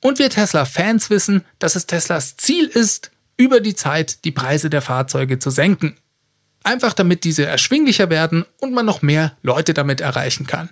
Und 0.00 0.18
wir 0.18 0.30
Tesla-Fans 0.30 1.10
wissen, 1.10 1.44
dass 1.58 1.76
es 1.76 1.86
Teslas 1.86 2.36
Ziel 2.36 2.66
ist, 2.66 3.10
über 3.36 3.60
die 3.60 3.74
Zeit 3.74 4.24
die 4.24 4.32
Preise 4.32 4.70
der 4.70 4.82
Fahrzeuge 4.82 5.38
zu 5.38 5.50
senken. 5.50 5.96
Einfach 6.62 6.94
damit 6.94 7.24
diese 7.24 7.44
erschwinglicher 7.44 8.10
werden 8.10 8.44
und 8.58 8.72
man 8.72 8.86
noch 8.86 9.02
mehr 9.02 9.36
Leute 9.42 9.74
damit 9.74 10.00
erreichen 10.00 10.46
kann. 10.46 10.70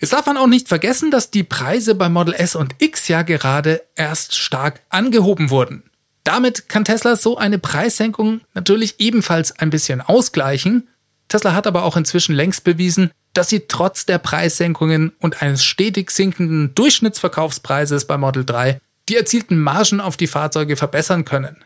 Jetzt 0.00 0.12
darf 0.12 0.26
man 0.26 0.36
auch 0.36 0.46
nicht 0.46 0.68
vergessen, 0.68 1.10
dass 1.10 1.30
die 1.30 1.44
Preise 1.44 1.94
bei 1.94 2.08
Model 2.08 2.34
S 2.34 2.56
und 2.56 2.74
X 2.78 3.08
ja 3.08 3.22
gerade 3.22 3.82
erst 3.94 4.34
stark 4.34 4.80
angehoben 4.88 5.50
wurden. 5.50 5.84
Damit 6.24 6.68
kann 6.68 6.84
Tesla 6.84 7.16
so 7.16 7.36
eine 7.36 7.58
Preissenkung 7.58 8.40
natürlich 8.54 8.98
ebenfalls 8.98 9.58
ein 9.58 9.70
bisschen 9.70 10.00
ausgleichen. 10.00 10.88
Tesla 11.28 11.52
hat 11.52 11.66
aber 11.66 11.84
auch 11.84 11.96
inzwischen 11.96 12.34
längst 12.34 12.64
bewiesen, 12.64 13.10
dass 13.34 13.48
sie 13.48 13.66
trotz 13.68 14.06
der 14.06 14.18
Preissenkungen 14.18 15.12
und 15.20 15.42
eines 15.42 15.64
stetig 15.64 16.10
sinkenden 16.10 16.74
Durchschnittsverkaufspreises 16.74 18.06
bei 18.06 18.16
Model 18.16 18.44
3 18.44 18.80
die 19.08 19.16
erzielten 19.16 19.58
Margen 19.58 20.00
auf 20.00 20.16
die 20.16 20.26
Fahrzeuge 20.26 20.76
verbessern 20.76 21.24
können. 21.24 21.62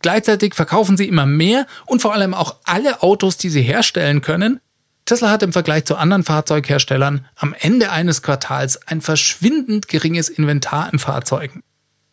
Gleichzeitig 0.00 0.54
verkaufen 0.54 0.96
sie 0.96 1.06
immer 1.06 1.26
mehr 1.26 1.66
und 1.86 2.02
vor 2.02 2.12
allem 2.12 2.34
auch 2.34 2.56
alle 2.64 3.02
Autos, 3.02 3.36
die 3.36 3.50
sie 3.50 3.62
herstellen 3.62 4.20
können. 4.20 4.60
Tesla 5.04 5.30
hat 5.30 5.42
im 5.42 5.52
Vergleich 5.52 5.84
zu 5.84 5.96
anderen 5.96 6.22
Fahrzeugherstellern 6.22 7.26
am 7.36 7.54
Ende 7.58 7.90
eines 7.90 8.22
Quartals 8.22 8.86
ein 8.86 9.00
verschwindend 9.00 9.88
geringes 9.88 10.28
Inventar 10.28 10.92
in 10.92 10.98
Fahrzeugen. 10.98 11.62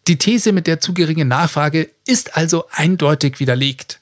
Die 0.08 0.18
These 0.18 0.54
mit 0.54 0.66
der 0.66 0.80
zu 0.80 0.94
geringen 0.94 1.28
Nachfrage 1.28 1.90
ist 2.08 2.36
also 2.36 2.66
eindeutig 2.72 3.40
widerlegt. 3.40 4.00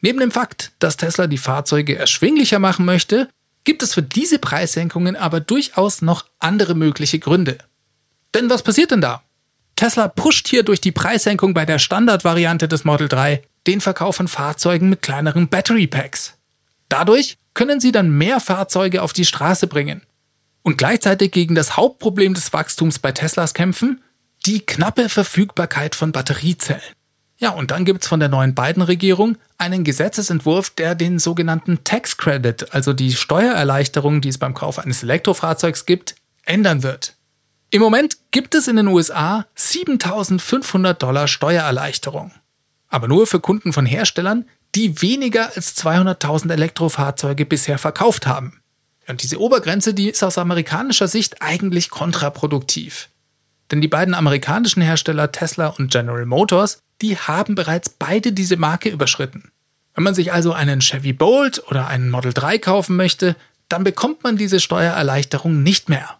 Neben 0.00 0.20
dem 0.20 0.30
Fakt, 0.30 0.72
dass 0.78 0.96
Tesla 0.96 1.26
die 1.26 1.36
Fahrzeuge 1.36 1.96
erschwinglicher 1.96 2.58
machen 2.58 2.86
möchte, 2.86 3.28
gibt 3.64 3.82
es 3.82 3.92
für 3.92 4.02
diese 4.02 4.38
Preissenkungen 4.38 5.16
aber 5.16 5.40
durchaus 5.40 6.00
noch 6.00 6.24
andere 6.38 6.74
mögliche 6.74 7.18
Gründe. 7.18 7.58
Denn 8.34 8.48
was 8.48 8.62
passiert 8.62 8.92
denn 8.92 9.00
da? 9.00 9.22
Tesla 9.74 10.08
pusht 10.08 10.48
hier 10.48 10.62
durch 10.62 10.80
die 10.80 10.92
Preissenkung 10.92 11.52
bei 11.52 11.66
der 11.66 11.78
Standardvariante 11.78 12.66
des 12.66 12.84
Model 12.84 13.08
3 13.08 13.42
den 13.66 13.80
Verkauf 13.82 14.16
von 14.16 14.28
Fahrzeugen 14.28 14.88
mit 14.88 15.02
kleineren 15.02 15.48
Battery 15.48 15.86
Packs. 15.86 16.34
Dadurch 16.88 17.36
können 17.56 17.80
sie 17.80 17.90
dann 17.90 18.10
mehr 18.10 18.38
Fahrzeuge 18.38 19.02
auf 19.02 19.14
die 19.14 19.24
Straße 19.24 19.66
bringen 19.66 20.02
und 20.62 20.76
gleichzeitig 20.76 21.32
gegen 21.32 21.54
das 21.54 21.76
Hauptproblem 21.76 22.34
des 22.34 22.52
Wachstums 22.52 22.98
bei 22.98 23.12
Teslas 23.12 23.54
kämpfen, 23.54 24.02
die 24.44 24.60
knappe 24.60 25.08
Verfügbarkeit 25.08 25.94
von 25.94 26.12
Batteriezellen. 26.12 26.82
Ja, 27.38 27.50
und 27.50 27.70
dann 27.70 27.86
gibt's 27.86 28.08
von 28.08 28.20
der 28.20 28.28
neuen 28.28 28.54
Biden-Regierung 28.54 29.38
einen 29.56 29.84
Gesetzesentwurf, 29.84 30.68
der 30.70 30.94
den 30.94 31.18
sogenannten 31.18 31.82
Tax 31.82 32.18
Credit, 32.18 32.74
also 32.74 32.92
die 32.92 33.12
Steuererleichterung, 33.12 34.20
die 34.20 34.28
es 34.28 34.38
beim 34.38 34.52
Kauf 34.52 34.78
eines 34.78 35.02
Elektrofahrzeugs 35.02 35.86
gibt, 35.86 36.14
ändern 36.44 36.82
wird. 36.82 37.14
Im 37.70 37.80
Moment 37.80 38.18
gibt 38.32 38.54
es 38.54 38.68
in 38.68 38.76
den 38.76 38.88
USA 38.88 39.46
7500 39.54 41.02
Dollar 41.02 41.26
Steuererleichterung. 41.26 42.32
Aber 42.88 43.08
nur 43.08 43.26
für 43.26 43.40
Kunden 43.40 43.72
von 43.72 43.86
Herstellern, 43.86 44.44
die 44.76 45.02
weniger 45.02 45.50
als 45.56 45.76
200.000 45.76 46.52
Elektrofahrzeuge 46.52 47.46
bisher 47.46 47.78
verkauft 47.78 48.26
haben. 48.26 48.60
Und 49.08 49.22
diese 49.22 49.40
Obergrenze, 49.40 49.94
die 49.94 50.08
ist 50.08 50.22
aus 50.22 50.38
amerikanischer 50.38 51.08
Sicht 51.08 51.42
eigentlich 51.42 51.90
kontraproduktiv. 51.90 53.08
Denn 53.70 53.80
die 53.80 53.88
beiden 53.88 54.14
amerikanischen 54.14 54.82
Hersteller 54.82 55.32
Tesla 55.32 55.68
und 55.68 55.90
General 55.90 56.26
Motors 56.26 56.80
die 57.02 57.16
haben 57.16 57.54
bereits 57.54 57.88
beide 57.88 58.32
diese 58.32 58.56
Marke 58.56 58.88
überschritten. 58.88 59.50
Wenn 59.94 60.04
man 60.04 60.14
sich 60.14 60.32
also 60.32 60.52
einen 60.52 60.80
Chevy 60.80 61.12
Bolt 61.12 61.62
oder 61.68 61.88
einen 61.88 62.10
Model 62.10 62.32
3 62.32 62.58
kaufen 62.58 62.96
möchte, 62.96 63.36
dann 63.68 63.84
bekommt 63.84 64.22
man 64.22 64.36
diese 64.36 64.60
Steuererleichterung 64.60 65.62
nicht 65.62 65.88
mehr. 65.88 66.18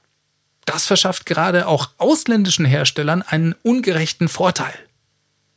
Das 0.65 0.87
verschafft 0.87 1.27
gerade 1.27 1.69
auch 1.69 1.91
ausländischen 1.99 2.65
Herstellern 2.65 3.23
einen 3.23 3.55
ungerechten 3.63 4.29
Vorteil. 4.29 4.75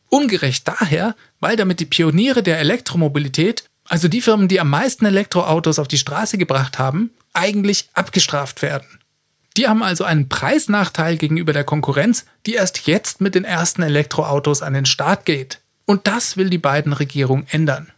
Ungerecht 0.09 0.67
daher, 0.67 1.15
weil 1.39 1.55
damit 1.55 1.79
die 1.79 1.85
Pioniere 1.85 2.43
der 2.43 2.59
Elektromobilität, 2.59 3.63
also 3.87 4.07
die 4.07 4.21
Firmen, 4.21 4.47
die 4.47 4.59
am 4.59 4.69
meisten 4.69 5.05
Elektroautos 5.05 5.79
auf 5.79 5.87
die 5.87 5.97
Straße 5.97 6.37
gebracht 6.37 6.79
haben, 6.79 7.11
eigentlich 7.33 7.89
abgestraft 7.93 8.61
werden. 8.61 8.99
Die 9.57 9.67
haben 9.67 9.83
also 9.83 10.03
einen 10.03 10.29
Preisnachteil 10.29 11.17
gegenüber 11.17 11.53
der 11.53 11.63
Konkurrenz, 11.63 12.25
die 12.45 12.53
erst 12.53 12.87
jetzt 12.87 13.21
mit 13.21 13.35
den 13.35 13.45
ersten 13.45 13.81
Elektroautos 13.81 14.61
an 14.61 14.73
den 14.73 14.85
Start 14.85 15.25
geht. 15.25 15.59
Und 15.85 16.07
das 16.07 16.37
will 16.37 16.49
die 16.49 16.59
beiden 16.59 16.93
Regierung 16.93 17.45
ändern. 17.49 17.91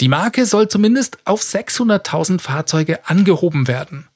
Die 0.00 0.08
Marke 0.08 0.46
soll 0.46 0.68
zumindest 0.68 1.18
auf 1.26 1.42
600.000 1.42 2.40
Fahrzeuge 2.40 3.06
angehoben 3.06 3.68
werden. 3.68 4.08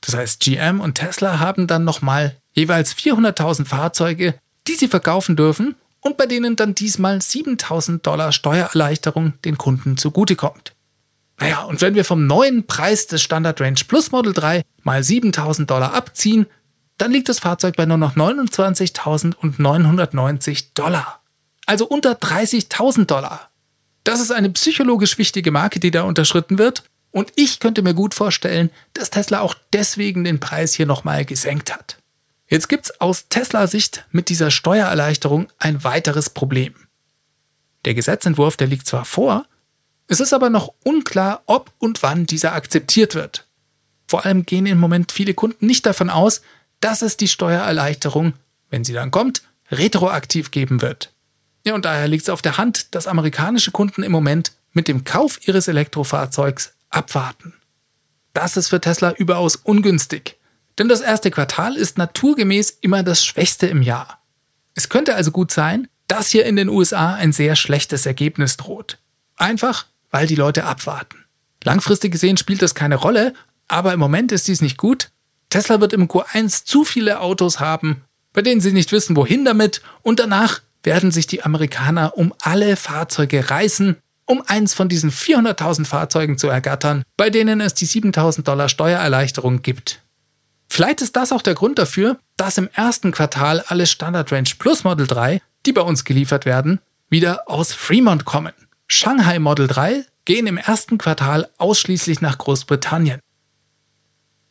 Das 0.00 0.14
heißt, 0.14 0.40
GM 0.40 0.80
und 0.80 0.94
Tesla 0.94 1.38
haben 1.38 1.66
dann 1.66 1.84
nochmal 1.84 2.36
jeweils 2.52 2.94
400.000 2.94 3.66
Fahrzeuge, 3.66 4.34
die 4.66 4.74
sie 4.74 4.88
verkaufen 4.88 5.36
dürfen 5.36 5.74
und 6.06 6.16
bei 6.16 6.26
denen 6.26 6.56
dann 6.56 6.74
diesmal 6.74 7.18
7.000 7.18 8.02
Dollar 8.02 8.32
Steuererleichterung 8.32 9.34
den 9.44 9.58
Kunden 9.58 9.96
zugutekommt. 9.96 10.74
Naja, 11.38 11.62
und 11.64 11.82
wenn 11.82 11.94
wir 11.94 12.04
vom 12.04 12.26
neuen 12.26 12.66
Preis 12.66 13.06
des 13.08 13.22
Standard 13.22 13.60
Range 13.60 13.80
Plus 13.86 14.10
Model 14.12 14.32
3 14.32 14.62
mal 14.84 15.04
7000 15.04 15.68
Dollar 15.68 15.92
abziehen, 15.92 16.46
dann 16.96 17.12
liegt 17.12 17.28
das 17.28 17.40
Fahrzeug 17.40 17.76
bei 17.76 17.84
nur 17.84 17.98
noch 17.98 18.16
29.990 18.16 20.68
Dollar. 20.74 21.20
Also 21.66 21.86
unter 21.86 22.12
30.000 22.12 23.04
Dollar. 23.06 23.50
Das 24.04 24.20
ist 24.20 24.30
eine 24.30 24.50
psychologisch 24.50 25.18
wichtige 25.18 25.50
Marke, 25.50 25.80
die 25.80 25.90
da 25.90 26.04
unterschritten 26.04 26.58
wird. 26.58 26.84
Und 27.10 27.32
ich 27.34 27.58
könnte 27.60 27.82
mir 27.82 27.94
gut 27.94 28.14
vorstellen, 28.14 28.70
dass 28.94 29.10
Tesla 29.10 29.40
auch 29.40 29.54
deswegen 29.72 30.24
den 30.24 30.40
Preis 30.40 30.74
hier 30.74 30.86
nochmal 30.86 31.24
gesenkt 31.24 31.74
hat. 31.74 31.98
Jetzt 32.48 32.68
gibt's 32.68 33.00
aus 33.00 33.28
Tesla-Sicht 33.28 34.06
mit 34.12 34.28
dieser 34.28 34.50
Steuererleichterung 34.50 35.48
ein 35.58 35.82
weiteres 35.82 36.30
Problem. 36.30 36.74
Der 37.84 37.94
Gesetzentwurf, 37.94 38.56
der 38.56 38.68
liegt 38.68 38.86
zwar 38.86 39.04
vor, 39.04 39.46
es 40.08 40.20
ist 40.20 40.32
aber 40.32 40.50
noch 40.50 40.72
unklar, 40.84 41.42
ob 41.46 41.72
und 41.78 42.02
wann 42.02 42.26
dieser 42.26 42.52
akzeptiert 42.52 43.14
wird. 43.14 43.46
Vor 44.06 44.24
allem 44.24 44.46
gehen 44.46 44.66
im 44.66 44.78
Moment 44.78 45.10
viele 45.10 45.34
Kunden 45.34 45.66
nicht 45.66 45.84
davon 45.84 46.10
aus, 46.10 46.42
dass 46.80 47.02
es 47.02 47.16
die 47.16 47.26
Steuererleichterung, 47.26 48.34
wenn 48.70 48.84
sie 48.84 48.92
dann 48.92 49.10
kommt, 49.10 49.42
retroaktiv 49.70 50.52
geben 50.52 50.82
wird. 50.82 51.12
Ja, 51.64 51.74
und 51.74 51.84
daher 51.84 52.06
liegt 52.06 52.22
es 52.22 52.28
auf 52.28 52.42
der 52.42 52.58
Hand, 52.58 52.94
dass 52.94 53.08
amerikanische 53.08 53.72
Kunden 53.72 54.04
im 54.04 54.12
Moment 54.12 54.52
mit 54.72 54.86
dem 54.86 55.02
Kauf 55.02 55.40
ihres 55.48 55.66
Elektrofahrzeugs 55.66 56.74
abwarten. 56.90 57.54
Das 58.32 58.56
ist 58.56 58.68
für 58.68 58.80
Tesla 58.80 59.12
überaus 59.12 59.56
ungünstig, 59.56 60.36
denn 60.78 60.88
das 60.88 61.00
erste 61.00 61.30
Quartal 61.30 61.76
ist 61.76 61.98
naturgemäß 61.98 62.78
immer 62.80 63.02
das 63.02 63.24
schwächste 63.24 63.66
im 63.66 63.82
Jahr. 63.82 64.22
Es 64.74 64.88
könnte 64.88 65.14
also 65.14 65.30
gut 65.30 65.50
sein, 65.50 65.88
dass 66.06 66.28
hier 66.28 66.44
in 66.44 66.56
den 66.56 66.68
USA 66.68 67.14
ein 67.14 67.32
sehr 67.32 67.56
schlechtes 67.56 68.06
Ergebnis 68.06 68.56
droht. 68.56 68.98
Einfach, 69.36 69.86
weil 70.10 70.26
die 70.26 70.34
Leute 70.34 70.64
abwarten. 70.64 71.24
Langfristig 71.64 72.12
gesehen 72.12 72.36
spielt 72.36 72.62
das 72.62 72.74
keine 72.74 72.96
Rolle, 72.96 73.34
aber 73.68 73.92
im 73.92 74.00
Moment 74.00 74.32
ist 74.32 74.46
dies 74.48 74.60
nicht 74.60 74.76
gut. 74.76 75.10
Tesla 75.50 75.80
wird 75.80 75.92
im 75.92 76.08
Q1 76.08 76.64
zu 76.64 76.84
viele 76.84 77.20
Autos 77.20 77.58
haben, 77.60 78.04
bei 78.32 78.42
denen 78.42 78.60
sie 78.60 78.72
nicht 78.72 78.92
wissen, 78.92 79.16
wohin 79.16 79.44
damit, 79.44 79.80
und 80.02 80.20
danach 80.20 80.60
werden 80.82 81.10
sich 81.10 81.26
die 81.26 81.42
Amerikaner 81.42 82.16
um 82.16 82.32
alle 82.40 82.76
Fahrzeuge 82.76 83.50
reißen, 83.50 83.96
um 84.26 84.42
eins 84.46 84.74
von 84.74 84.88
diesen 84.88 85.10
400.000 85.10 85.84
Fahrzeugen 85.86 86.38
zu 86.38 86.48
ergattern, 86.48 87.02
bei 87.16 87.30
denen 87.30 87.60
es 87.60 87.74
die 87.74 87.86
7.000 87.86 88.42
Dollar 88.42 88.68
Steuererleichterung 88.68 89.62
gibt. 89.62 90.02
Vielleicht 90.76 91.00
ist 91.00 91.16
das 91.16 91.32
auch 91.32 91.40
der 91.40 91.54
Grund 91.54 91.78
dafür, 91.78 92.18
dass 92.36 92.58
im 92.58 92.68
ersten 92.74 93.10
Quartal 93.10 93.64
alle 93.66 93.86
Standard 93.86 94.30
Range 94.30 94.50
Plus 94.58 94.84
Model 94.84 95.06
3, 95.06 95.40
die 95.64 95.72
bei 95.72 95.80
uns 95.80 96.04
geliefert 96.04 96.44
werden, 96.44 96.80
wieder 97.08 97.48
aus 97.48 97.72
Fremont 97.72 98.26
kommen. 98.26 98.52
Shanghai 98.86 99.38
Model 99.38 99.68
3 99.68 100.04
gehen 100.26 100.46
im 100.46 100.58
ersten 100.58 100.98
Quartal 100.98 101.48
ausschließlich 101.56 102.20
nach 102.20 102.36
Großbritannien. 102.36 103.20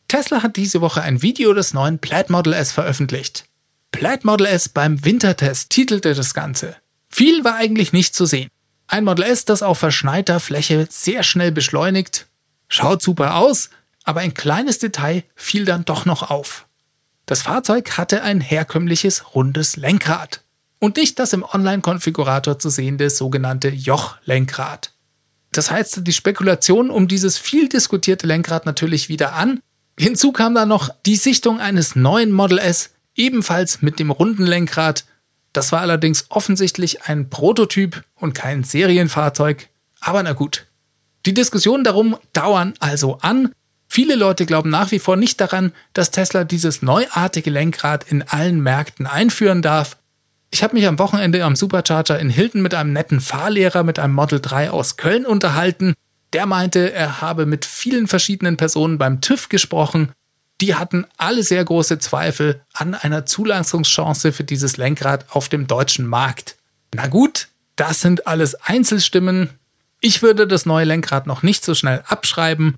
Tesla 0.07 0.41
hat 0.41 0.55
diese 0.55 0.81
Woche 0.81 1.03
ein 1.03 1.21
Video 1.21 1.53
des 1.53 1.75
neuen 1.75 1.99
Plaid 1.99 2.31
Model 2.31 2.53
S 2.53 2.71
veröffentlicht. 2.71 3.45
Plaid 3.91 4.25
Model 4.25 4.47
S 4.47 4.67
beim 4.67 5.05
Wintertest 5.05 5.69
titelte 5.69 6.15
das 6.15 6.33
Ganze. 6.33 6.75
Viel 7.07 7.43
war 7.43 7.53
eigentlich 7.53 7.93
nicht 7.93 8.15
zu 8.15 8.25
sehen. 8.25 8.49
Ein 8.87 9.03
Model 9.03 9.25
S, 9.25 9.45
das 9.45 9.61
auf 9.61 9.77
verschneiter 9.77 10.39
Fläche 10.39 10.87
sehr 10.89 11.21
schnell 11.21 11.51
beschleunigt. 11.51 12.25
Schaut 12.67 13.03
super 13.03 13.35
aus, 13.35 13.69
aber 14.05 14.21
ein 14.21 14.33
kleines 14.33 14.79
Detail 14.79 15.23
fiel 15.35 15.65
dann 15.65 15.83
doch 15.83 16.05
noch 16.05 16.29
auf. 16.29 16.67
Das 17.25 17.41
Fahrzeug 17.41 17.97
hatte 17.97 18.21
ein 18.21 18.39
herkömmliches 18.39 19.35
rundes 19.35 19.75
Lenkrad 19.75 20.43
und 20.79 20.97
nicht 20.97 21.17
das 21.19 21.33
im 21.33 21.43
Online-Konfigurator 21.43 22.59
zu 22.59 22.69
sehende 22.69 23.09
sogenannte 23.09 23.69
Joch-Lenkrad. 23.69 24.93
Das 25.51 25.71
heizt 25.71 26.05
die 26.05 26.13
Spekulation 26.13 26.89
um 26.89 27.07
dieses 27.07 27.37
viel 27.37 27.67
diskutierte 27.67 28.27
Lenkrad 28.27 28.65
natürlich 28.65 29.09
wieder 29.09 29.33
an. 29.33 29.59
Hinzu 29.97 30.31
kam 30.31 30.53
dann 30.53 30.69
noch 30.69 30.89
die 31.05 31.15
Sichtung 31.15 31.59
eines 31.59 31.95
neuen 31.95 32.31
Model 32.31 32.59
S, 32.59 32.91
ebenfalls 33.15 33.81
mit 33.81 33.97
dem 33.97 34.11
runden 34.11 34.45
Lenkrad. 34.45 35.05
Das 35.53 35.71
war 35.71 35.79
allerdings 35.79 36.25
offensichtlich 36.29 37.03
ein 37.03 37.29
Prototyp 37.29 38.03
und 38.15 38.33
kein 38.35 38.63
Serienfahrzeug. 38.63 39.69
Aber 40.01 40.21
na 40.21 40.33
gut. 40.33 40.67
Die 41.25 41.33
Diskussionen 41.33 41.85
darum 41.85 42.17
dauern 42.33 42.73
also 42.79 43.17
an. 43.21 43.51
Viele 43.95 44.15
Leute 44.15 44.45
glauben 44.45 44.69
nach 44.69 44.91
wie 44.91 44.99
vor 44.99 45.15
nicht 45.15 45.39
daran, 45.39 45.71
dass 45.93 46.11
Tesla 46.11 46.43
dieses 46.43 46.81
neuartige 46.81 47.49
Lenkrad 47.49 48.03
in 48.11 48.23
allen 48.23 48.59
Märkten 48.59 49.07
einführen 49.07 49.61
darf. 49.61 49.95
Ich 50.51 50.63
habe 50.63 50.75
mich 50.75 50.85
am 50.85 50.99
Wochenende 50.99 51.45
am 51.45 51.55
Supercharger 51.55 52.19
in 52.19 52.29
Hilton 52.29 52.61
mit 52.61 52.73
einem 52.73 52.91
netten 52.91 53.21
Fahrlehrer 53.21 53.83
mit 53.83 53.97
einem 53.97 54.13
Model 54.13 54.41
3 54.41 54.71
aus 54.71 54.97
Köln 54.97 55.25
unterhalten. 55.25 55.93
Der 56.33 56.45
meinte, 56.45 56.91
er 56.91 57.21
habe 57.21 57.45
mit 57.45 57.63
vielen 57.63 58.07
verschiedenen 58.07 58.57
Personen 58.57 58.97
beim 58.97 59.21
TÜV 59.21 59.47
gesprochen. 59.47 60.11
Die 60.59 60.75
hatten 60.75 61.05
alle 61.15 61.41
sehr 61.41 61.63
große 61.63 61.97
Zweifel 61.97 62.59
an 62.73 62.95
einer 62.95 63.25
Zulassungschance 63.25 64.33
für 64.33 64.43
dieses 64.43 64.75
Lenkrad 64.75 65.27
auf 65.29 65.47
dem 65.47 65.67
deutschen 65.67 66.05
Markt. 66.05 66.57
Na 66.93 67.07
gut, 67.07 67.47
das 67.77 68.01
sind 68.01 68.27
alles 68.27 68.55
Einzelstimmen. 68.55 69.51
Ich 70.01 70.21
würde 70.21 70.47
das 70.47 70.65
neue 70.65 70.83
Lenkrad 70.83 71.27
noch 71.27 71.43
nicht 71.43 71.63
so 71.63 71.73
schnell 71.73 72.03
abschreiben, 72.05 72.75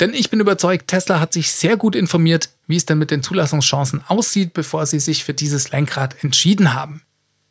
denn 0.00 0.12
ich 0.12 0.30
bin 0.30 0.40
überzeugt, 0.40 0.88
Tesla 0.88 1.20
hat 1.20 1.32
sich 1.32 1.52
sehr 1.52 1.76
gut 1.76 1.96
informiert, 1.96 2.50
wie 2.66 2.76
es 2.76 2.86
denn 2.86 2.98
mit 2.98 3.10
den 3.10 3.22
Zulassungschancen 3.22 4.02
aussieht, 4.06 4.52
bevor 4.52 4.86
sie 4.86 5.00
sich 5.00 5.24
für 5.24 5.34
dieses 5.34 5.70
Lenkrad 5.70 6.22
entschieden 6.22 6.74
haben. 6.74 7.02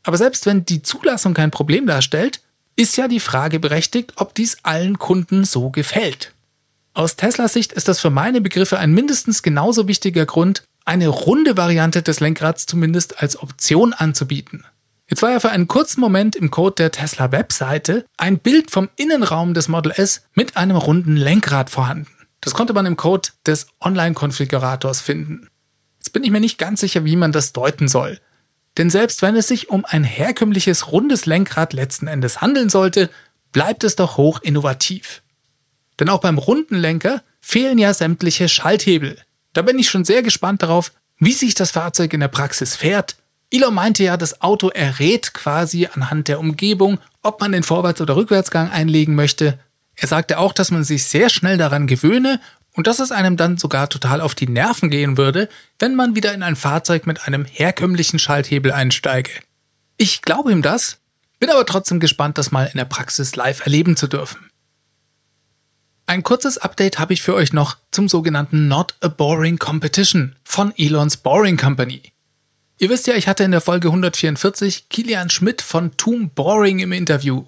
Aber 0.04 0.18
selbst 0.18 0.46
wenn 0.46 0.66
die 0.66 0.84
Zulassung 0.84 1.34
kein 1.34 1.52
Problem 1.52 1.88
darstellt, 1.88 2.42
ist 2.76 2.98
ja 2.98 3.08
die 3.08 3.20
Frage 3.20 3.60
berechtigt, 3.60 4.14
ob 4.18 4.36
dies 4.36 4.58
allen 4.64 5.00
Kunden 5.00 5.46
so 5.46 5.70
gefällt. 5.72 6.34
Aus 6.94 7.16
Teslas 7.16 7.54
Sicht 7.54 7.74
ist 7.74 7.88
das 7.88 8.00
für 8.00 8.10
meine 8.10 8.42
Begriffe 8.42 8.78
ein 8.78 8.94
mindestens 8.94 9.42
genauso 9.42 9.88
wichtiger 9.88 10.26
Grund, 10.26 10.64
eine 10.86 11.08
runde 11.08 11.58
Variante 11.58 12.04
des 12.04 12.20
Lenkrads 12.20 12.68
zumindest 12.68 13.22
als 13.22 13.42
Option 13.42 13.94
anzubieten. 13.94 14.64
Jetzt 15.10 15.22
war 15.22 15.32
ja 15.32 15.40
für 15.40 15.50
einen 15.50 15.68
kurzen 15.68 16.02
Moment 16.02 16.36
im 16.36 16.52
Code 16.52 16.76
der 16.76 16.92
Tesla 16.92 17.32
Webseite 17.32 18.06
ein 18.18 18.40
Bild 18.40 18.72
vom 18.72 18.90
Innenraum 18.96 19.54
des 19.54 19.68
Model 19.68 19.92
S 19.96 20.24
mit 20.34 20.58
einem 20.58 20.78
runden 20.78 21.16
Lenkrad 21.16 21.70
vorhanden. 21.70 22.15
Das 22.46 22.54
konnte 22.54 22.74
man 22.74 22.86
im 22.86 22.96
Code 22.96 23.30
des 23.48 23.68
Online-Konfigurators 23.82 25.02
finden. 25.02 25.50
Jetzt 25.98 26.12
bin 26.14 26.24
ich 26.24 26.30
mir 26.30 26.40
nicht 26.40 26.60
ganz 26.60 26.80
sicher, 26.80 27.04
wie 27.04 27.16
man 27.16 27.32
das 27.32 27.52
deuten 27.52 27.88
soll. 27.90 28.22
denn 28.78 28.90
selbst 28.90 29.22
wenn 29.22 29.36
es 29.36 29.48
sich 29.48 29.70
um 29.70 29.86
ein 29.86 30.04
herkömmliches 30.04 30.92
rundes 30.92 31.26
Lenkrad 31.26 31.74
letzten 31.74 32.08
Endes 32.08 32.42
handeln 32.42 32.70
sollte, 32.70 33.10
bleibt 33.52 33.84
es 33.86 33.96
doch 33.96 34.18
hoch 34.18 34.42
innovativ. 34.42 35.24
Denn 36.00 36.10
auch 36.10 36.20
beim 36.20 36.38
runden 36.38 36.76
Lenker 36.76 37.24
fehlen 37.40 37.78
ja 37.78 37.94
sämtliche 37.94 38.50
Schalthebel. 38.50 39.18
Da 39.54 39.62
bin 39.62 39.80
ich 39.80 39.90
schon 39.90 40.04
sehr 40.04 40.24
gespannt 40.24 40.62
darauf, 40.62 40.92
wie 41.18 41.32
sich 41.32 41.56
das 41.56 41.72
Fahrzeug 41.72 42.14
in 42.14 42.20
der 42.20 42.28
Praxis 42.28 42.76
fährt. 42.76 43.16
Elon 43.50 43.74
meinte 43.74 44.04
ja, 44.04 44.18
das 44.18 44.42
Auto 44.42 44.70
errät 44.70 45.34
quasi 45.34 45.88
anhand 45.92 46.28
der 46.28 46.40
Umgebung, 46.40 47.00
ob 47.24 47.40
man 47.40 47.54
den 47.54 47.64
Vorwärts- 47.64 48.02
oder 48.02 48.18
Rückwärtsgang 48.18 48.70
einlegen 48.70 49.16
möchte. 49.16 49.58
Er 49.96 50.08
sagte 50.08 50.38
auch, 50.38 50.54
dass 50.54 50.72
man 50.72 50.84
sich 50.84 51.06
sehr 51.06 51.30
schnell 51.30 51.58
daran 51.58 51.88
gewöhne 51.88 52.40
und 52.74 52.88
dass 52.88 53.00
es 53.00 53.12
einem 53.12 53.38
dann 53.38 53.58
sogar 53.58 53.90
total 53.90 54.22
auf 54.22 54.36
die 54.36 54.48
Nerven 54.48 54.90
gehen 54.90 55.18
würde, 55.18 55.50
wenn 55.80 55.96
man 55.96 56.16
wieder 56.16 56.34
in 56.34 56.44
ein 56.44 56.56
Fahrzeug 56.56 57.08
mit 57.08 57.26
einem 57.26 57.46
herkömmlichen 57.46 58.20
Schalthebel 58.20 58.72
einsteige. 58.72 59.32
Ich 59.98 60.22
glaube 60.22 60.52
ihm 60.52 60.62
das, 60.62 61.00
bin 61.40 61.50
aber 61.50 61.66
trotzdem 61.66 62.00
gespannt, 62.00 62.38
das 62.38 62.52
mal 62.52 62.66
in 62.66 62.78
der 62.78 62.86
Praxis 62.86 63.36
live 63.36 63.62
erleben 63.66 63.96
zu 63.96 64.08
dürfen. 64.08 64.50
Ein 66.08 66.22
kurzes 66.22 66.58
Update 66.58 67.00
habe 67.00 67.14
ich 67.14 67.24
für 67.24 67.34
euch 67.34 67.52
noch 67.52 67.78
zum 67.92 68.08
sogenannten 68.08 68.68
Not 68.68 68.96
a 69.02 69.08
Boring 69.08 69.58
Competition 69.58 70.36
von 70.44 70.74
Elons 70.78 71.18
Boring 71.18 71.58
Company. 71.58 72.02
Ihr 72.78 72.90
wisst 72.90 73.08
ja, 73.08 73.16
ich 73.16 73.28
hatte 73.28 73.44
in 73.44 73.52
der 73.52 73.62
Folge 73.62 73.88
144 73.88 74.90
Kilian 74.90 75.30
Schmidt 75.30 75.62
von 75.62 75.96
Toom 75.98 76.30
Boring 76.30 76.80
im 76.80 76.92
Interview. 76.92 77.46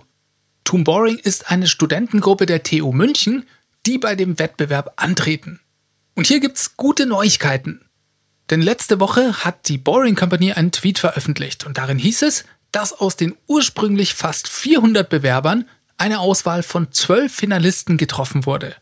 Toom 0.68 0.84
Boring 0.84 1.18
ist 1.18 1.50
eine 1.50 1.66
Studentengruppe 1.66 2.46
der 2.46 2.62
TU 2.62 2.92
München, 2.92 3.48
die 3.86 3.98
bei 3.98 4.16
dem 4.16 4.38
Wettbewerb 4.38 4.92
antreten. 4.98 5.62
Und 6.14 6.28
hier 6.28 6.42
gibt's 6.42 6.76
gute 6.76 7.06
Neuigkeiten. 7.06 7.86
Denn 8.50 8.62
letzte 8.62 9.00
Woche 9.00 9.46
hat 9.46 9.70
die 9.70 9.78
Boring 9.78 10.16
Company 10.16 10.52
einen 10.52 10.74
Tweet 10.74 11.00
veröffentlicht 11.00 11.66
und 11.66 11.78
darin 11.78 11.98
hieß 11.98 12.24
es, 12.24 12.44
dass 12.74 12.92
aus 12.92 13.16
den 13.16 13.34
ursprünglich 13.48 14.14
fast 14.14 14.50
400 14.50 15.08
Bewerbern 15.08 15.70
eine 15.96 16.20
Auswahl 16.20 16.64
von 16.64 16.92
12 16.92 17.34
Finalisten 17.34 17.96
getroffen 17.96 18.46
wurde. 18.46 18.76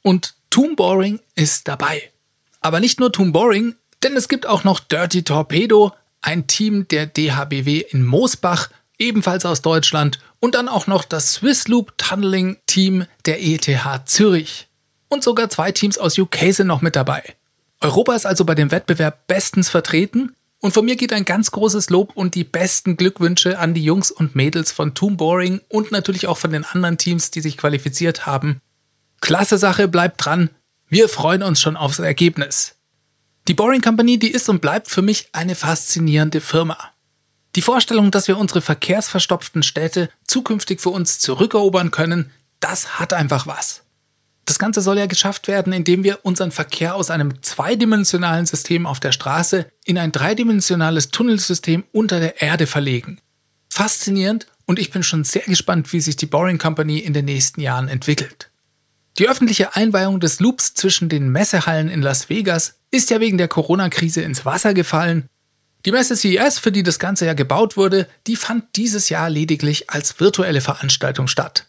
Und 0.00 0.36
Toon 0.48 0.76
Boring 0.76 1.18
ist 1.34 1.66
dabei. 1.66 2.12
Aber 2.60 2.78
nicht 2.78 3.00
nur 3.00 3.10
Toon 3.10 3.32
Boring, 3.32 3.74
denn 4.04 4.16
es 4.16 4.28
gibt 4.28 4.46
auch 4.46 4.62
noch 4.62 4.78
Dirty 4.78 5.24
Torpedo, 5.24 5.92
ein 6.20 6.46
Team 6.46 6.86
der 6.86 7.06
DHBW 7.06 7.80
in 7.80 8.04
Moosbach, 8.04 8.70
ebenfalls 9.02 9.44
aus 9.44 9.62
Deutschland, 9.62 10.18
und 10.40 10.54
dann 10.54 10.68
auch 10.68 10.86
noch 10.86 11.04
das 11.04 11.34
Swiss 11.34 11.68
Loop 11.68 11.96
Tunneling 11.98 12.58
Team 12.66 13.06
der 13.26 13.42
ETH 13.42 13.68
Zürich. 14.06 14.68
Und 15.08 15.22
sogar 15.22 15.50
zwei 15.50 15.72
Teams 15.72 15.98
aus 15.98 16.18
UK 16.18 16.52
sind 16.52 16.66
noch 16.66 16.80
mit 16.80 16.96
dabei. 16.96 17.22
Europa 17.80 18.14
ist 18.14 18.26
also 18.26 18.44
bei 18.44 18.54
dem 18.54 18.70
Wettbewerb 18.70 19.26
bestens 19.26 19.68
vertreten 19.68 20.34
und 20.60 20.72
von 20.72 20.84
mir 20.84 20.94
geht 20.94 21.12
ein 21.12 21.24
ganz 21.24 21.50
großes 21.50 21.90
Lob 21.90 22.12
und 22.14 22.36
die 22.36 22.44
besten 22.44 22.96
Glückwünsche 22.96 23.58
an 23.58 23.74
die 23.74 23.84
Jungs 23.84 24.12
und 24.12 24.36
Mädels 24.36 24.70
von 24.70 24.94
Tomb 24.94 25.18
Boring 25.18 25.60
und 25.68 25.90
natürlich 25.90 26.28
auch 26.28 26.38
von 26.38 26.52
den 26.52 26.64
anderen 26.64 26.98
Teams, 26.98 27.32
die 27.32 27.40
sich 27.40 27.58
qualifiziert 27.58 28.26
haben. 28.26 28.60
Klasse 29.20 29.58
Sache, 29.58 29.88
bleibt 29.88 30.24
dran. 30.24 30.50
Wir 30.88 31.08
freuen 31.08 31.42
uns 31.42 31.60
schon 31.60 31.76
aufs 31.76 31.98
Ergebnis. 31.98 32.76
Die 33.48 33.54
Boring 33.54 33.80
Company, 33.80 34.20
die 34.20 34.30
ist 34.30 34.48
und 34.48 34.60
bleibt 34.60 34.88
für 34.88 35.02
mich 35.02 35.28
eine 35.32 35.56
faszinierende 35.56 36.40
Firma. 36.40 36.91
Die 37.54 37.62
Vorstellung, 37.62 38.10
dass 38.10 38.28
wir 38.28 38.38
unsere 38.38 38.62
verkehrsverstopften 38.62 39.62
Städte 39.62 40.08
zukünftig 40.26 40.80
für 40.80 40.90
uns 40.90 41.18
zurückerobern 41.18 41.90
können, 41.90 42.30
das 42.60 42.98
hat 42.98 43.12
einfach 43.12 43.46
was. 43.46 43.82
Das 44.44 44.58
Ganze 44.58 44.80
soll 44.80 44.98
ja 44.98 45.06
geschafft 45.06 45.48
werden, 45.48 45.72
indem 45.72 46.02
wir 46.02 46.20
unseren 46.24 46.50
Verkehr 46.50 46.94
aus 46.94 47.10
einem 47.10 47.42
zweidimensionalen 47.42 48.46
System 48.46 48.86
auf 48.86 49.00
der 49.00 49.12
Straße 49.12 49.66
in 49.84 49.98
ein 49.98 50.12
dreidimensionales 50.12 51.10
Tunnelsystem 51.10 51.84
unter 51.92 52.18
der 52.18 52.42
Erde 52.42 52.66
verlegen. 52.66 53.20
Faszinierend 53.68 54.46
und 54.66 54.78
ich 54.78 54.90
bin 54.90 55.02
schon 55.02 55.24
sehr 55.24 55.42
gespannt, 55.42 55.92
wie 55.92 56.00
sich 56.00 56.16
die 56.16 56.26
Boring 56.26 56.58
Company 56.58 56.98
in 56.98 57.12
den 57.12 57.26
nächsten 57.26 57.60
Jahren 57.60 57.88
entwickelt. 57.88 58.50
Die 59.18 59.28
öffentliche 59.28 59.76
Einweihung 59.76 60.20
des 60.20 60.40
Loops 60.40 60.74
zwischen 60.74 61.08
den 61.08 61.28
Messehallen 61.28 61.88
in 61.88 62.02
Las 62.02 62.28
Vegas 62.28 62.76
ist 62.90 63.10
ja 63.10 63.20
wegen 63.20 63.38
der 63.38 63.48
Corona-Krise 63.48 64.22
ins 64.22 64.44
Wasser 64.44 64.74
gefallen. 64.74 65.28
Die 65.84 65.92
Messe 65.92 66.16
CES, 66.16 66.58
für 66.58 66.70
die 66.70 66.82
das 66.82 66.98
Ganze 66.98 67.26
ja 67.26 67.34
gebaut 67.34 67.76
wurde, 67.76 68.08
die 68.26 68.36
fand 68.36 68.76
dieses 68.76 69.08
Jahr 69.08 69.28
lediglich 69.28 69.90
als 69.90 70.20
virtuelle 70.20 70.60
Veranstaltung 70.60 71.26
statt. 71.26 71.66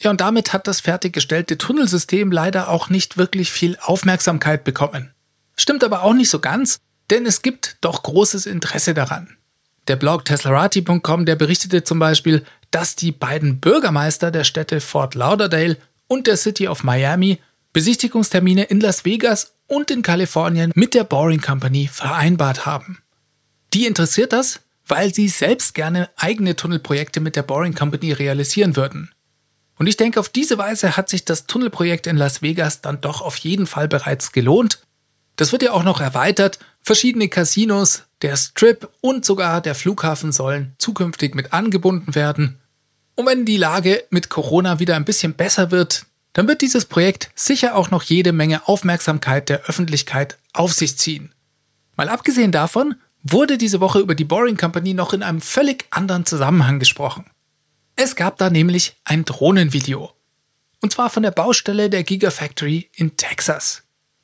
Ja, 0.00 0.10
und 0.10 0.20
damit 0.20 0.52
hat 0.52 0.66
das 0.66 0.80
fertiggestellte 0.80 1.56
Tunnelsystem 1.56 2.30
leider 2.30 2.68
auch 2.68 2.90
nicht 2.90 3.16
wirklich 3.16 3.50
viel 3.52 3.78
Aufmerksamkeit 3.80 4.64
bekommen. 4.64 5.14
Stimmt 5.56 5.84
aber 5.84 6.02
auch 6.02 6.12
nicht 6.12 6.30
so 6.30 6.40
ganz, 6.40 6.78
denn 7.10 7.24
es 7.26 7.42
gibt 7.42 7.76
doch 7.80 8.02
großes 8.02 8.46
Interesse 8.46 8.92
daran. 8.92 9.36
Der 9.88 9.96
Blog 9.96 10.24
Teslarati.com, 10.24 11.26
der 11.26 11.36
berichtete 11.36 11.84
zum 11.84 11.98
Beispiel, 11.98 12.44
dass 12.70 12.96
die 12.96 13.12
beiden 13.12 13.60
Bürgermeister 13.60 14.30
der 14.30 14.44
Städte 14.44 14.80
Fort 14.80 15.14
Lauderdale 15.14 15.76
und 16.06 16.26
der 16.26 16.36
City 16.36 16.68
of 16.68 16.82
Miami 16.82 17.40
Besichtigungstermine 17.72 18.64
in 18.64 18.80
Las 18.80 19.04
Vegas 19.04 19.54
und 19.66 19.90
in 19.90 20.02
Kalifornien 20.02 20.70
mit 20.74 20.94
der 20.94 21.04
Boring 21.04 21.40
Company 21.40 21.88
vereinbart 21.92 22.66
haben. 22.66 22.98
Die 23.74 23.86
interessiert 23.86 24.32
das, 24.32 24.60
weil 24.86 25.12
sie 25.12 25.28
selbst 25.28 25.74
gerne 25.74 26.08
eigene 26.16 26.54
Tunnelprojekte 26.54 27.18
mit 27.18 27.34
der 27.34 27.42
Boring 27.42 27.74
Company 27.74 28.12
realisieren 28.12 28.76
würden. 28.76 29.10
Und 29.76 29.88
ich 29.88 29.96
denke, 29.96 30.20
auf 30.20 30.28
diese 30.28 30.58
Weise 30.58 30.96
hat 30.96 31.08
sich 31.08 31.24
das 31.24 31.46
Tunnelprojekt 31.46 32.06
in 32.06 32.16
Las 32.16 32.40
Vegas 32.40 32.80
dann 32.82 33.00
doch 33.00 33.20
auf 33.20 33.36
jeden 33.38 33.66
Fall 33.66 33.88
bereits 33.88 34.30
gelohnt. 34.30 34.78
Das 35.34 35.50
wird 35.50 35.64
ja 35.64 35.72
auch 35.72 35.82
noch 35.82 36.00
erweitert. 36.00 36.60
Verschiedene 36.80 37.28
Casinos, 37.28 38.04
der 38.22 38.36
Strip 38.36 38.88
und 39.00 39.24
sogar 39.24 39.60
der 39.60 39.74
Flughafen 39.74 40.30
sollen 40.30 40.74
zukünftig 40.78 41.34
mit 41.34 41.52
angebunden 41.52 42.14
werden. 42.14 42.60
Und 43.16 43.26
wenn 43.26 43.44
die 43.44 43.56
Lage 43.56 44.04
mit 44.10 44.28
Corona 44.28 44.78
wieder 44.78 44.94
ein 44.94 45.04
bisschen 45.04 45.34
besser 45.34 45.72
wird, 45.72 46.06
dann 46.34 46.46
wird 46.46 46.62
dieses 46.62 46.84
Projekt 46.84 47.30
sicher 47.34 47.74
auch 47.74 47.90
noch 47.90 48.04
jede 48.04 48.32
Menge 48.32 48.68
Aufmerksamkeit 48.68 49.48
der 49.48 49.64
Öffentlichkeit 49.64 50.38
auf 50.52 50.72
sich 50.72 50.96
ziehen. 50.96 51.32
Mal 51.96 52.08
abgesehen 52.08 52.52
davon 52.52 52.94
wurde 53.24 53.58
diese 53.58 53.80
Woche 53.80 53.98
über 53.98 54.14
die 54.14 54.24
Boring 54.24 54.56
Company 54.56 54.94
noch 54.94 55.12
in 55.12 55.22
einem 55.22 55.40
völlig 55.40 55.86
anderen 55.90 56.26
Zusammenhang 56.26 56.78
gesprochen. 56.78 57.24
Es 57.96 58.14
gab 58.14 58.38
da 58.38 58.50
nämlich 58.50 58.96
ein 59.04 59.24
Drohnenvideo. 59.24 60.12
Und 60.80 60.92
zwar 60.92 61.10
von 61.10 61.22
der 61.22 61.30
Baustelle 61.30 61.88
der 61.88 62.04
Gigafactory 62.04 62.90
in 62.94 63.16
Texas. 63.16 63.82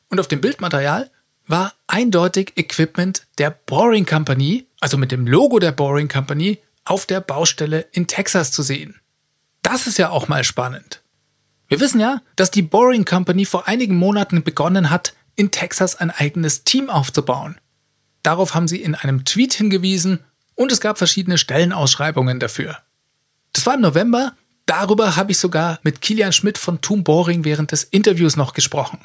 Und 0.08 0.20
auf 0.20 0.28
dem 0.28 0.40
Bildmaterial 0.40 1.10
war 1.46 1.72
eindeutig 1.86 2.52
Equipment 2.56 3.26
der 3.38 3.50
Boring 3.50 4.04
Company, 4.04 4.66
also 4.80 4.98
mit 4.98 5.10
dem 5.10 5.26
Logo 5.26 5.58
der 5.58 5.72
Boring 5.72 6.08
Company, 6.08 6.58
auf 6.84 7.06
der 7.06 7.20
Baustelle 7.20 7.86
in 7.92 8.06
Texas 8.06 8.52
zu 8.52 8.62
sehen. 8.62 9.00
Das 9.62 9.86
ist 9.86 9.98
ja 9.98 10.10
auch 10.10 10.28
mal 10.28 10.44
spannend. 10.44 11.02
Wir 11.68 11.80
wissen 11.80 12.00
ja, 12.00 12.20
dass 12.36 12.50
die 12.50 12.62
Boring 12.62 13.04
Company 13.04 13.44
vor 13.46 13.68
einigen 13.68 13.96
Monaten 13.96 14.42
begonnen 14.42 14.90
hat, 14.90 15.14
in 15.36 15.50
Texas 15.50 15.96
ein 15.96 16.10
eigenes 16.10 16.64
Team 16.64 16.90
aufzubauen. 16.90 17.59
Darauf 18.22 18.54
haben 18.54 18.68
sie 18.68 18.82
in 18.82 18.94
einem 18.94 19.24
Tweet 19.24 19.54
hingewiesen 19.54 20.20
und 20.54 20.72
es 20.72 20.80
gab 20.80 20.98
verschiedene 20.98 21.38
Stellenausschreibungen 21.38 22.38
dafür. 22.38 22.78
Das 23.52 23.66
war 23.66 23.74
im 23.74 23.80
November. 23.80 24.34
Darüber 24.66 25.16
habe 25.16 25.32
ich 25.32 25.38
sogar 25.38 25.80
mit 25.82 26.00
Kilian 26.00 26.32
Schmidt 26.32 26.58
von 26.58 26.80
Toom 26.80 27.02
Boring 27.02 27.44
während 27.44 27.72
des 27.72 27.84
Interviews 27.84 28.36
noch 28.36 28.52
gesprochen. 28.52 28.98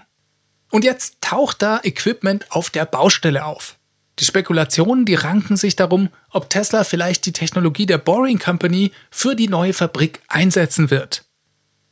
Und 0.69 0.83
jetzt 0.83 1.17
taucht 1.21 1.61
da 1.61 1.79
Equipment 1.83 2.51
auf 2.51 2.69
der 2.69 2.85
Baustelle 2.85 3.45
auf. 3.45 3.77
Die 4.19 4.25
Spekulationen, 4.25 5.05
die 5.05 5.15
ranken 5.15 5.57
sich 5.57 5.75
darum, 5.75 6.09
ob 6.29 6.49
Tesla 6.49 6.83
vielleicht 6.83 7.25
die 7.25 7.33
Technologie 7.33 7.85
der 7.85 7.97
Boring 7.97 8.39
Company 8.39 8.91
für 9.11 9.35
die 9.35 9.49
neue 9.49 9.73
Fabrik 9.73 10.21
einsetzen 10.27 10.89
wird. 10.89 11.24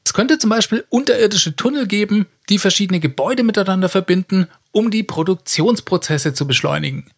Es 0.06 0.14
könnte 0.14 0.38
zum 0.38 0.50
Beispiel 0.50 0.86
unterirdische 0.90 1.56
Tunnel 1.56 1.88
geben, 1.88 2.28
die 2.50 2.60
verschiedene 2.60 3.00
Gebäude 3.00 3.44
miteinander 3.44 3.90
verbinden, 3.90 4.48
um 4.72 4.92
die 4.92 5.04
Produktionsprozesse 5.04 6.34
zu 6.34 6.46
beschleunigen. 6.46 7.10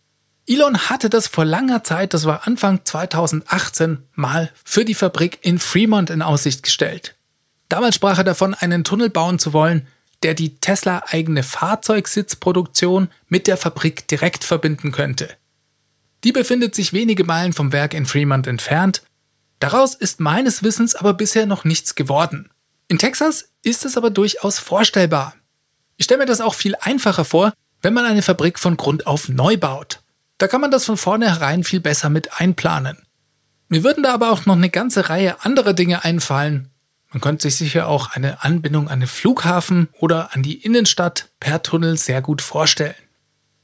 Elon 0.48 0.78
hatte 0.78 1.10
das 1.10 1.28
vor 1.28 1.44
langer 1.44 1.84
Zeit, 1.84 2.14
das 2.14 2.26
war 2.26 2.46
Anfang 2.46 2.82
2018, 2.84 4.04
mal 4.14 4.52
für 4.64 4.86
die 4.86 4.94
Fabrik 4.94 5.40
in 5.42 5.58
Fremont 5.58 6.12
in 6.12 6.22
Aussicht 6.22 6.62
gestellt. 6.62 7.16
Damals 7.68 7.96
sprach 7.96 8.20
er 8.20 8.24
davon, 8.24 8.54
einen 8.54 8.84
Tunnel 8.84 9.10
bauen 9.10 9.40
zu 9.40 9.54
wollen, 9.54 9.88
der 10.22 10.36
die 10.36 10.56
Tesla 10.58 11.04
eigene 11.08 11.42
Fahrzeugsitzproduktion 11.42 13.10
mit 13.28 13.48
der 13.48 13.58
Fabrik 13.58 14.08
direkt 14.08 14.44
verbinden 14.44 14.92
könnte. 14.92 15.30
Die 16.24 16.32
befindet 16.32 16.76
sich 16.76 16.94
wenige 16.94 17.24
Meilen 17.24 17.54
vom 17.54 17.72
Werk 17.72 17.96
in 17.96 18.06
Fremont 18.06 18.46
entfernt. 18.46 19.02
Daraus 19.60 19.96
ist 19.96 20.20
meines 20.20 20.62
Wissens 20.64 20.96
aber 20.96 21.14
bisher 21.14 21.48
noch 21.48 21.64
nichts 21.64 21.96
geworden. 21.96 22.50
In 22.88 23.00
Texas 23.00 23.50
ist 23.64 23.84
es 23.86 23.98
aber 23.98 24.12
durchaus 24.12 24.60
vorstellbar. 24.60 25.34
Ich 25.98 26.06
stelle 26.06 26.20
mir 26.20 26.26
das 26.26 26.42
auch 26.42 26.54
viel 26.54 26.76
einfacher 26.80 27.26
vor, 27.26 27.54
wenn 27.82 27.94
man 27.94 28.06
eine 28.06 28.22
Fabrik 28.22 28.60
von 28.60 28.78
Grund 28.78 29.08
auf 29.08 29.30
neu 29.30 29.58
baut. 29.58 30.02
Da 30.38 30.48
kann 30.48 30.62
man 30.62 30.72
das 30.72 30.86
von 30.86 30.98
vornherein 30.98 31.64
viel 31.64 31.80
besser 31.80 32.10
mit 32.10 32.40
einplanen. 32.40 32.98
Mir 33.70 33.84
würden 33.84 34.04
da 34.04 34.14
aber 34.14 34.32
auch 34.32 34.46
noch 34.46 34.56
eine 34.56 34.70
ganze 34.70 35.10
Reihe 35.10 35.44
anderer 35.44 35.74
Dinge 35.74 36.04
einfallen. 36.04 36.70
Man 37.10 37.22
könnte 37.22 37.44
sich 37.44 37.56
sicher 37.56 37.88
auch 37.88 38.12
eine 38.12 38.44
Anbindung 38.44 38.90
an 38.90 39.00
den 39.00 39.08
Flughafen 39.08 39.88
oder 40.00 40.36
an 40.36 40.44
die 40.44 40.62
Innenstadt 40.62 41.30
per 41.40 41.64
Tunnel 41.64 41.98
sehr 41.98 42.22
gut 42.22 42.42
vorstellen. 42.42 42.96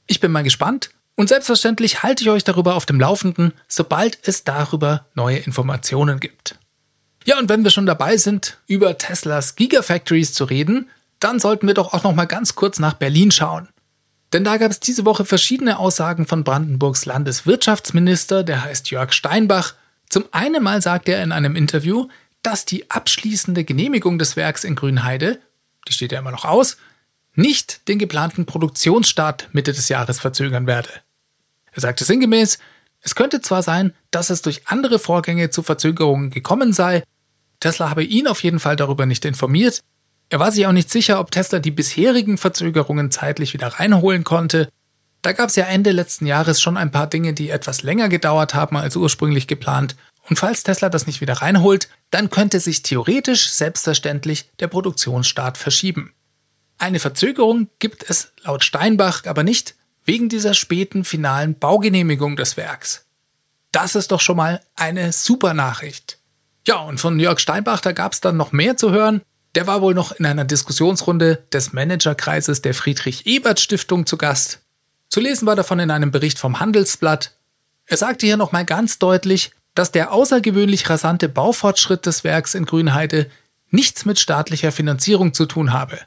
Ich 0.06 0.20
bin 0.20 0.32
mal 0.32 0.42
gespannt 0.42 0.90
Und 1.14 1.28
selbstverständlich 1.28 2.02
halte 2.02 2.24
ich 2.24 2.30
euch 2.30 2.42
darüber 2.42 2.74
auf 2.74 2.86
dem 2.86 2.98
Laufenden, 2.98 3.52
sobald 3.68 4.18
es 4.26 4.44
darüber 4.44 5.06
neue 5.14 5.38
Informationen 5.38 6.18
gibt. 6.18 6.58
Ja, 7.24 7.38
und 7.38 7.48
wenn 7.48 7.64
wir 7.64 7.70
schon 7.70 7.86
dabei 7.86 8.16
sind, 8.16 8.58
über 8.66 8.98
Teslas 8.98 9.56
Gigafactories 9.56 10.32
zu 10.32 10.44
reden, 10.44 10.90
dann 11.20 11.38
sollten 11.38 11.66
wir 11.66 11.74
doch 11.74 11.92
auch 11.92 12.02
noch 12.02 12.14
mal 12.14 12.24
ganz 12.24 12.54
kurz 12.54 12.78
nach 12.78 12.94
Berlin 12.94 13.30
schauen. 13.30 13.68
Denn 14.32 14.44
da 14.44 14.56
gab 14.56 14.70
es 14.70 14.80
diese 14.80 15.04
Woche 15.04 15.24
verschiedene 15.24 15.78
Aussagen 15.78 16.26
von 16.26 16.42
Brandenburgs 16.42 17.04
Landeswirtschaftsminister, 17.04 18.42
der 18.42 18.64
heißt 18.64 18.90
Jörg 18.90 19.12
Steinbach. 19.12 19.74
Zum 20.08 20.24
einen 20.32 20.62
mal 20.62 20.80
sagte 20.80 21.12
er 21.12 21.22
in 21.22 21.32
einem 21.32 21.54
Interview, 21.54 22.08
dass 22.42 22.64
die 22.64 22.90
abschließende 22.90 23.64
Genehmigung 23.64 24.18
des 24.18 24.36
Werks 24.36 24.64
in 24.64 24.74
Grünheide, 24.74 25.38
die 25.86 25.92
steht 25.92 26.12
ja 26.12 26.18
immer 26.18 26.32
noch 26.32 26.44
aus, 26.44 26.76
nicht 27.34 27.88
den 27.88 27.98
geplanten 27.98 28.46
Produktionsstart 28.46 29.48
Mitte 29.52 29.72
des 29.72 29.88
Jahres 29.88 30.18
verzögern 30.18 30.66
werde. 30.66 30.90
Er 31.72 31.80
sagte 31.80 32.04
sinngemäß, 32.04 32.58
es 33.00 33.14
könnte 33.14 33.40
zwar 33.40 33.62
sein, 33.62 33.94
dass 34.10 34.30
es 34.30 34.42
durch 34.42 34.68
andere 34.68 34.98
Vorgänge 34.98 35.50
zu 35.50 35.62
Verzögerungen 35.62 36.30
gekommen 36.30 36.72
sei, 36.72 37.02
Tesla 37.62 37.90
habe 37.90 38.04
ihn 38.04 38.26
auf 38.26 38.42
jeden 38.42 38.60
Fall 38.60 38.76
darüber 38.76 39.06
nicht 39.06 39.24
informiert, 39.24 39.82
er 40.32 40.40
war 40.40 40.50
sich 40.50 40.66
auch 40.66 40.72
nicht 40.72 40.90
sicher, 40.90 41.20
ob 41.20 41.30
Tesla 41.30 41.58
die 41.58 41.70
bisherigen 41.70 42.38
Verzögerungen 42.38 43.10
zeitlich 43.10 43.52
wieder 43.52 43.66
reinholen 43.66 44.24
konnte. 44.24 44.70
Da 45.20 45.32
gab 45.32 45.50
es 45.50 45.56
ja 45.56 45.66
Ende 45.66 45.92
letzten 45.92 46.24
Jahres 46.24 46.58
schon 46.58 46.78
ein 46.78 46.90
paar 46.90 47.06
Dinge, 47.06 47.34
die 47.34 47.50
etwas 47.50 47.82
länger 47.82 48.08
gedauert 48.08 48.54
haben 48.54 48.78
als 48.78 48.96
ursprünglich 48.96 49.46
geplant. 49.46 49.94
Und 50.30 50.38
falls 50.38 50.62
Tesla 50.62 50.88
das 50.88 51.06
nicht 51.06 51.20
wieder 51.20 51.34
reinholt, 51.34 51.90
dann 52.10 52.30
könnte 52.30 52.60
sich 52.60 52.82
theoretisch 52.82 53.50
selbstverständlich 53.50 54.48
der 54.58 54.68
Produktionsstart 54.68 55.58
verschieben. 55.58 56.14
Eine 56.78 56.98
Verzögerung 56.98 57.68
gibt 57.78 58.08
es 58.08 58.32
laut 58.42 58.64
Steinbach 58.64 59.26
aber 59.26 59.42
nicht 59.42 59.74
wegen 60.06 60.30
dieser 60.30 60.54
späten 60.54 61.04
finalen 61.04 61.58
Baugenehmigung 61.58 62.36
des 62.36 62.56
Werks. 62.56 63.04
Das 63.70 63.96
ist 63.96 64.12
doch 64.12 64.20
schon 64.22 64.38
mal 64.38 64.62
eine 64.76 65.12
super 65.12 65.52
Nachricht. 65.52 66.21
Ja, 66.66 66.76
und 66.80 67.00
von 67.00 67.18
Jörg 67.18 67.40
Steinbach, 67.40 67.80
da 67.80 67.92
gab 67.92 68.12
es 68.12 68.20
dann 68.20 68.36
noch 68.36 68.52
mehr 68.52 68.76
zu 68.76 68.90
hören. 68.90 69.22
Der 69.54 69.66
war 69.66 69.82
wohl 69.82 69.94
noch 69.94 70.12
in 70.12 70.24
einer 70.24 70.44
Diskussionsrunde 70.44 71.44
des 71.52 71.72
Managerkreises 71.72 72.62
der 72.62 72.74
Friedrich-Ebert-Stiftung 72.74 74.06
zu 74.06 74.16
Gast. 74.16 74.60
Zu 75.08 75.20
lesen 75.20 75.46
war 75.46 75.56
davon 75.56 75.78
in 75.78 75.90
einem 75.90 76.10
Bericht 76.10 76.38
vom 76.38 76.60
Handelsblatt. 76.60 77.36
Er 77.84 77.96
sagte 77.96 78.26
hier 78.26 78.36
nochmal 78.36 78.64
ganz 78.64 78.98
deutlich, 78.98 79.50
dass 79.74 79.92
der 79.92 80.12
außergewöhnlich 80.12 80.88
rasante 80.88 81.28
Baufortschritt 81.28 82.06
des 82.06 82.24
Werks 82.24 82.54
in 82.54 82.64
Grünheide 82.64 83.30
nichts 83.70 84.04
mit 84.04 84.18
staatlicher 84.18 84.72
Finanzierung 84.72 85.34
zu 85.34 85.46
tun 85.46 85.72
habe. 85.72 85.98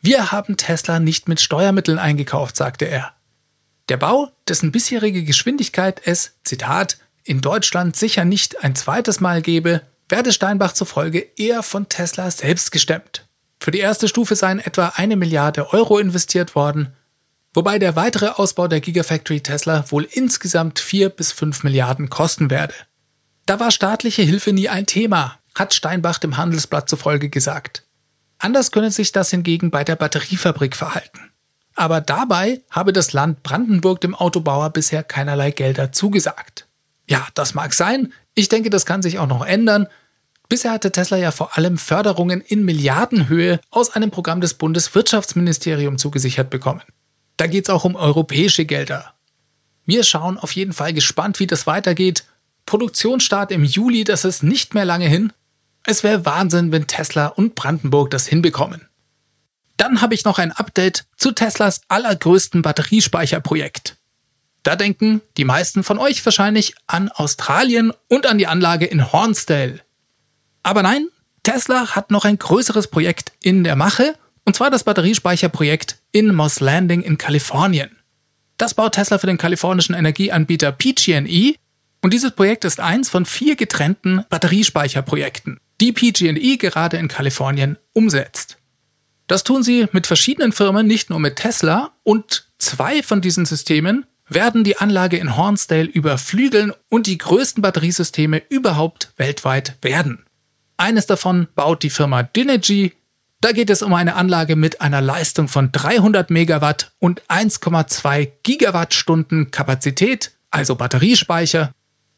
Wir 0.00 0.32
haben 0.32 0.56
Tesla 0.56 0.98
nicht 0.98 1.28
mit 1.28 1.40
Steuermitteln 1.40 1.98
eingekauft, 1.98 2.56
sagte 2.56 2.86
er. 2.86 3.12
Der 3.88 3.98
Bau, 3.98 4.30
dessen 4.48 4.72
bisherige 4.72 5.24
Geschwindigkeit 5.24 6.00
es, 6.04 6.32
Zitat, 6.44 6.98
in 7.22 7.40
Deutschland 7.40 7.96
sicher 7.96 8.24
nicht 8.24 8.64
ein 8.64 8.74
zweites 8.74 9.20
Mal 9.20 9.42
gebe, 9.42 9.82
werde 10.10 10.32
Steinbach 10.32 10.72
zufolge 10.72 11.26
eher 11.36 11.62
von 11.62 11.88
Tesla 11.88 12.30
selbst 12.30 12.72
gestemmt. 12.72 13.26
Für 13.60 13.70
die 13.70 13.78
erste 13.78 14.08
Stufe 14.08 14.36
seien 14.36 14.58
etwa 14.58 14.92
eine 14.96 15.16
Milliarde 15.16 15.72
Euro 15.72 15.98
investiert 15.98 16.54
worden, 16.54 16.94
wobei 17.52 17.78
der 17.78 17.96
weitere 17.96 18.28
Ausbau 18.28 18.68
der 18.68 18.80
Gigafactory 18.80 19.40
Tesla 19.40 19.84
wohl 19.90 20.08
insgesamt 20.10 20.78
vier 20.78 21.10
bis 21.10 21.32
fünf 21.32 21.62
Milliarden 21.62 22.08
kosten 22.08 22.50
werde. 22.50 22.74
Da 23.46 23.60
war 23.60 23.70
staatliche 23.70 24.22
Hilfe 24.22 24.52
nie 24.52 24.68
ein 24.68 24.86
Thema, 24.86 25.38
hat 25.54 25.74
Steinbach 25.74 26.18
dem 26.18 26.36
Handelsblatt 26.36 26.88
zufolge 26.88 27.28
gesagt. 27.28 27.84
Anders 28.38 28.70
könne 28.70 28.90
sich 28.90 29.12
das 29.12 29.30
hingegen 29.30 29.70
bei 29.70 29.84
der 29.84 29.96
Batteriefabrik 29.96 30.74
verhalten. 30.74 31.30
Aber 31.74 32.00
dabei 32.00 32.62
habe 32.70 32.92
das 32.92 33.12
Land 33.12 33.42
Brandenburg 33.42 34.00
dem 34.00 34.14
Autobauer 34.14 34.70
bisher 34.70 35.02
keinerlei 35.02 35.50
Gelder 35.50 35.92
zugesagt. 35.92 36.66
Ja, 37.06 37.26
das 37.34 37.54
mag 37.54 37.74
sein. 37.74 38.12
Ich 38.34 38.48
denke, 38.48 38.70
das 38.70 38.86
kann 38.86 39.02
sich 39.02 39.18
auch 39.18 39.26
noch 39.26 39.44
ändern. 39.44 39.88
Bisher 40.50 40.72
hatte 40.72 40.90
Tesla 40.90 41.16
ja 41.16 41.30
vor 41.30 41.56
allem 41.56 41.78
Förderungen 41.78 42.40
in 42.40 42.64
Milliardenhöhe 42.64 43.60
aus 43.70 43.90
einem 43.90 44.10
Programm 44.10 44.40
des 44.40 44.54
Bundeswirtschaftsministeriums 44.54 46.02
zugesichert 46.02 46.50
bekommen. 46.50 46.82
Da 47.36 47.46
geht 47.46 47.68
es 47.68 47.70
auch 47.70 47.84
um 47.84 47.94
europäische 47.94 48.64
Gelder. 48.64 49.14
Wir 49.86 50.02
schauen 50.02 50.38
auf 50.38 50.50
jeden 50.50 50.72
Fall 50.72 50.92
gespannt, 50.92 51.38
wie 51.38 51.46
das 51.46 51.68
weitergeht. 51.68 52.24
Produktionsstart 52.66 53.52
im 53.52 53.62
Juli, 53.62 54.02
das 54.02 54.24
ist 54.24 54.42
nicht 54.42 54.74
mehr 54.74 54.84
lange 54.84 55.06
hin. 55.06 55.32
Es 55.84 56.02
wäre 56.02 56.26
Wahnsinn, 56.26 56.72
wenn 56.72 56.88
Tesla 56.88 57.28
und 57.28 57.54
Brandenburg 57.54 58.10
das 58.10 58.26
hinbekommen. 58.26 58.88
Dann 59.76 60.02
habe 60.02 60.14
ich 60.14 60.24
noch 60.24 60.40
ein 60.40 60.50
Update 60.50 61.06
zu 61.16 61.30
Teslas 61.30 61.82
allergrößten 61.86 62.62
Batteriespeicherprojekt. 62.62 63.98
Da 64.64 64.74
denken 64.74 65.22
die 65.36 65.44
meisten 65.44 65.84
von 65.84 65.98
euch 65.98 66.24
wahrscheinlich 66.24 66.74
an 66.88 67.08
Australien 67.08 67.92
und 68.08 68.26
an 68.26 68.36
die 68.36 68.48
Anlage 68.48 68.86
in 68.86 69.12
Hornsdale. 69.12 69.80
Aber 70.62 70.82
nein, 70.82 71.08
Tesla 71.42 71.94
hat 71.94 72.10
noch 72.10 72.24
ein 72.24 72.38
größeres 72.38 72.88
Projekt 72.88 73.32
in 73.42 73.64
der 73.64 73.76
Mache, 73.76 74.14
und 74.44 74.56
zwar 74.56 74.70
das 74.70 74.84
Batteriespeicherprojekt 74.84 75.98
in 76.12 76.34
Moss 76.34 76.60
Landing 76.60 77.02
in 77.02 77.18
Kalifornien. 77.18 77.96
Das 78.58 78.74
baut 78.74 78.94
Tesla 78.94 79.18
für 79.18 79.26
den 79.26 79.38
kalifornischen 79.38 79.94
Energieanbieter 79.94 80.72
PG&E 80.72 81.54
und 82.02 82.12
dieses 82.12 82.32
Projekt 82.32 82.64
ist 82.64 82.80
eins 82.80 83.08
von 83.08 83.24
vier 83.24 83.56
getrennten 83.56 84.24
Batteriespeicherprojekten, 84.28 85.60
die 85.80 85.92
PG&E 85.92 86.56
gerade 86.56 86.96
in 86.96 87.08
Kalifornien 87.08 87.78
umsetzt. 87.92 88.58
Das 89.26 89.44
tun 89.44 89.62
sie 89.62 89.86
mit 89.92 90.06
verschiedenen 90.06 90.52
Firmen, 90.52 90.86
nicht 90.86 91.08
nur 91.08 91.20
mit 91.20 91.36
Tesla, 91.36 91.92
und 92.02 92.48
zwei 92.58 93.02
von 93.02 93.20
diesen 93.20 93.46
Systemen 93.46 94.04
werden 94.28 94.64
die 94.64 94.76
Anlage 94.76 95.18
in 95.18 95.36
Hornsdale 95.36 95.88
überflügeln 95.88 96.72
und 96.88 97.06
die 97.06 97.18
größten 97.18 97.62
Batteriesysteme 97.62 98.42
überhaupt 98.48 99.12
weltweit 99.16 99.76
werden. 99.82 100.24
Eines 100.80 101.04
davon 101.04 101.46
baut 101.54 101.82
die 101.82 101.90
Firma 101.90 102.22
Dynegy. 102.22 102.94
Da 103.42 103.52
geht 103.52 103.68
es 103.68 103.82
um 103.82 103.92
eine 103.92 104.14
Anlage 104.14 104.56
mit 104.56 104.80
einer 104.80 105.02
Leistung 105.02 105.46
von 105.46 105.70
300 105.72 106.30
Megawatt 106.30 106.92
und 106.98 107.20
1,2 107.28 108.30
Gigawattstunden 108.42 109.50
Kapazität, 109.50 110.30
also 110.50 110.76
Batteriespeicher. 110.76 111.74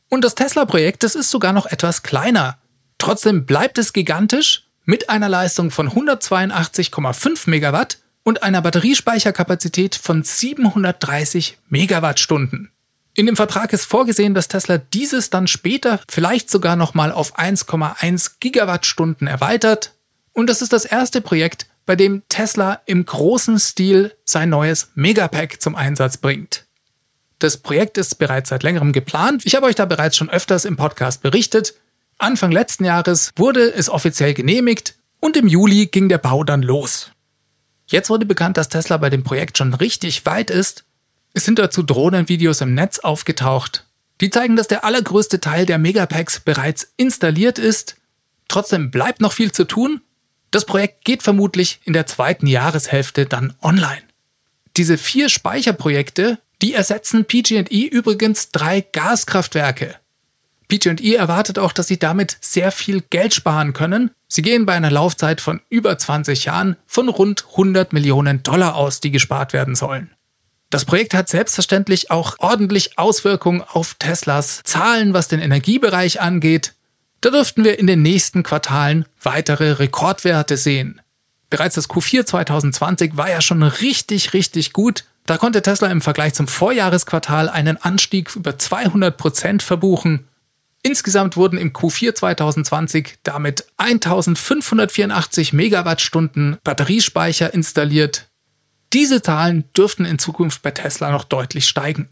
Und 0.09 0.23
das 0.23 0.37
Tesla-Projekt, 0.37 1.03
das 1.03 1.17
ist 1.17 1.31
sogar 1.31 1.53
noch 1.53 1.67
etwas 1.67 2.05
kleiner. 2.05 2.57
Trotzdem 2.99 3.47
bleibt 3.47 3.79
es 3.79 3.93
gigantisch 3.93 4.69
mit 4.85 5.11
einer 5.11 5.29
Leistung 5.29 5.73
von 5.73 5.89
182,5 5.91 7.51
Megawatt 7.51 7.99
und 8.23 8.45
einer 8.45 8.63
Batteriespeicherkapazität 8.63 9.97
von 9.97 10.23
730 10.23 11.59
Megawattstunden. 11.69 12.72
In 13.15 13.27
dem 13.27 13.37
Vertrag 13.37 13.75
ist 13.75 13.85
vorgesehen, 13.85 14.33
dass 14.33 14.49
Tesla 14.49 14.79
dieses 14.79 15.29
dann 15.29 15.47
später 15.47 16.01
vielleicht 16.09 16.51
sogar 16.51 16.77
nochmal 16.77 17.13
auf 17.13 17.39
1,1 17.39 18.37
Gigawattstunden 18.41 19.27
erweitert. 19.27 19.93
Und 20.33 20.49
das 20.49 20.63
ist 20.63 20.73
das 20.73 20.87
erste 20.87 21.21
Projekt, 21.21 21.67
bei 21.85 21.95
dem 21.95 22.23
Tesla 22.31 22.81
im 22.87 23.05
großen 23.05 23.59
Stil 23.59 24.17
sein 24.25 24.49
neues 24.49 24.93
Megapack 24.95 25.61
zum 25.61 25.77
Einsatz 25.77 26.17
bringt. 26.17 26.65
Das 27.39 27.59
Projekt 27.59 27.99
ist 27.99 28.15
bereits 28.15 28.49
seit 28.49 28.63
längerem 28.63 28.93
geplant. 28.93 29.43
Ich 29.45 29.57
habe 29.57 29.67
euch 29.67 29.75
da 29.75 29.85
bereits 29.85 30.17
schon 30.17 30.31
öfters 30.31 30.65
im 30.65 30.77
Podcast 30.77 31.23
berichtet. 31.23 31.75
Anfang 32.17 32.51
letzten 32.51 32.85
Jahres 32.85 33.33
wurde 33.37 33.75
es 33.75 33.91
offiziell 33.91 34.33
genehmigt 34.33 34.95
und 35.21 35.37
im 35.37 35.49
Juli 35.49 35.87
ging 35.87 36.09
der 36.09 36.19
Bau 36.19 36.45
dann 36.45 36.63
los. 36.63 37.11
Jetzt 37.87 38.09
wurde 38.09 38.25
bekannt, 38.25 38.57
dass 38.57 38.71
Tesla 38.71 38.97
bei 38.97 39.11
dem 39.11 39.23
Projekt 39.23 39.59
schon 39.59 39.75
richtig 39.75 40.25
weit 40.25 40.51
ist 40.51 40.85
es 41.35 41.45
sind 41.45 41.59
dazu 41.59 41.83
Drohnenvideos 41.83 42.61
im 42.61 42.75
Netz 42.75 42.99
aufgetaucht. 42.99 43.87
Die 44.21 44.31
zeigen, 44.31 44.57
dass 44.57 44.69
der 44.69 44.85
allergrößte 44.85 45.41
Teil 45.41 45.67
der 45.67 45.79
Megapacks 45.79 46.41
bereits 46.41 46.93
installiert 46.97 47.59
ist. 47.59 47.97
Trotzdem 48.49 48.91
bleibt 48.91 49.21
noch 49.21 49.33
viel 49.33 49.53
zu 49.53 49.65
tun. 49.65 50.03
Das 50.51 50.67
Projekt 50.67 51.05
geht 51.05 51.23
vermutlich 51.23 51.81
in 51.85 51.95
der 51.95 52.07
zweiten 52.07 52.47
Jahreshälfte 52.47 53.27
dann 53.27 53.55
online. 53.63 54.03
Diese 54.77 54.99
vier 54.99 55.29
Speicherprojekte, 55.29 56.39
die 56.61 56.75
ersetzen 56.75 57.25
PG&E 57.25 57.87
übrigens 57.87 58.51
drei 58.51 58.83
Gaskraftwerke. 58.83 59.97
PG&E 60.69 61.15
erwartet 61.15 61.59
auch, 61.59 61.73
dass 61.73 61.89
sie 61.89 61.99
damit 61.99 62.37
sehr 62.41 62.71
viel 62.71 63.03
Geld 63.11 63.35
sparen 63.35 63.73
können. 63.73 64.11
Sie 64.29 64.43
gehen 64.43 64.65
bei 64.65 64.75
einer 64.75 64.91
Laufzeit 64.91 65.41
von 65.41 65.61
über 65.69 65.99
20 65.99 66.45
Jahren 66.45 66.77
von 66.87 67.09
rund 67.09 67.47
100 67.51 67.93
Millionen 67.93 68.43
Dollar 68.43 68.77
aus, 68.77 69.01
die 69.01 69.11
gespart 69.11 69.53
werden 69.53 69.75
sollen. 69.75 70.11
Das 70.73 70.87
Projekt 70.87 71.13
hat 71.13 71.29
selbstverständlich 71.29 72.11
auch 72.11 72.37
ordentlich 72.39 72.97
Auswirkungen 72.97 73.61
auf 73.61 73.93
Teslas 73.99 74.63
Zahlen, 74.65 75.13
was 75.13 75.29
den 75.29 75.39
Energiebereich 75.39 76.23
angeht. 76.23 76.73
Da 77.21 77.29
dürften 77.29 77.63
wir 77.63 77.79
in 77.79 77.87
den 77.87 78.01
nächsten 78.01 78.43
Quartalen 78.43 79.05
weitere 79.21 79.73
Rekordwerte 79.73 80.57
sehen. 80.57 81.03
Bereits 81.51 81.75
das 81.75 81.91
Q4 81.91 82.25
2020 82.25 83.19
war 83.19 83.29
ja 83.29 83.43
schon 83.43 83.63
richtig, 83.63 84.33
richtig 84.33 84.73
gut. 84.73 85.05
Da 85.27 85.37
konnte 85.37 85.61
Tesla 85.61 85.89
im 85.89 86.01
Vergleich 86.01 86.33
zum 86.33 86.49
Vorjahresquartal 86.49 87.51
einen 87.51 87.77
Anstieg 87.77 88.35
über 88.35 88.59
200 88.59 89.15
Prozent 89.15 89.63
verbuchen. 89.63 90.27
Insgesamt 90.83 91.37
wurden 91.37 91.59
im 91.59 91.75
Q4 91.75 92.15
2020 92.15 93.19
damit 93.25 93.67
1584 93.77 95.53
Megawattstunden 95.53 96.57
Batteriespeicher 96.65 97.53
installiert. 97.53 98.32
Diese 98.93 99.23
Zahlen 99.23 99.65
dürften 99.77 100.05
in 100.05 100.19
Zukunft 100.19 100.63
bei 100.63 100.71
Tesla 100.71 101.11
noch 101.11 101.25
deutlich 101.25 101.67
steigen. 101.67 102.09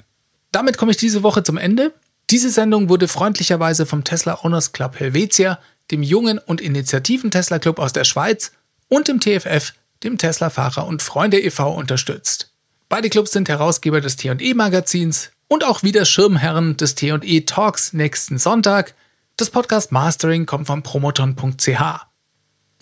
Damit 0.51 0.79
komme 0.79 0.93
ich 0.93 0.97
diese 0.97 1.23
Woche 1.23 1.43
zum 1.43 1.59
Ende. 1.59 1.93
Diese 2.31 2.51
Sendung 2.51 2.89
wurde 2.89 3.09
freundlicherweise 3.09 3.87
vom 3.87 4.05
Tesla 4.05 4.43
Owners 4.43 4.73
Club 4.73 4.99
Helvetia, 4.99 5.59
dem 5.91 6.03
jungen 6.03 6.39
und 6.39 6.61
initiativen 6.61 7.31
Tesla 7.31 7.59
Club 7.59 7.79
aus 7.79 7.93
der 7.93 8.05
Schweiz 8.05 8.53
und 8.89 9.09
dem 9.09 9.21
TFF, 9.21 9.75
dem 10.03 10.17
Tesla 10.17 10.49
Fahrer 10.49 10.87
und 10.87 11.03
Freunde 11.03 11.41
e.V. 11.41 11.73
unterstützt. 11.75 12.53
Beide 12.89 13.11
Clubs 13.11 13.33
sind 13.33 13.49
Herausgeber 13.49 14.01
des 14.01 14.17
T&E 14.17 14.55
Magazins 14.55 15.31
und 15.49 15.65
auch 15.65 15.83
wieder 15.83 16.05
Schirmherren 16.05 16.77
des 16.77 16.95
T&E 16.95 17.43
Talks 17.43 17.93
nächsten 17.93 18.39
Sonntag. 18.39 18.95
Das 19.37 19.51
Podcast 19.51 19.93
Mastering 19.93 20.47
kommt 20.47 20.67
von 20.67 20.83
promoton.ch. 20.83 21.69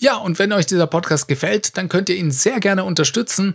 Ja, 0.00 0.16
und 0.16 0.38
wenn 0.38 0.52
euch 0.52 0.66
dieser 0.66 0.86
Podcast 0.86 1.26
gefällt, 1.26 1.76
dann 1.76 1.88
könnt 1.88 2.08
ihr 2.08 2.16
ihn 2.16 2.30
sehr 2.30 2.60
gerne 2.60 2.84
unterstützen. 2.84 3.54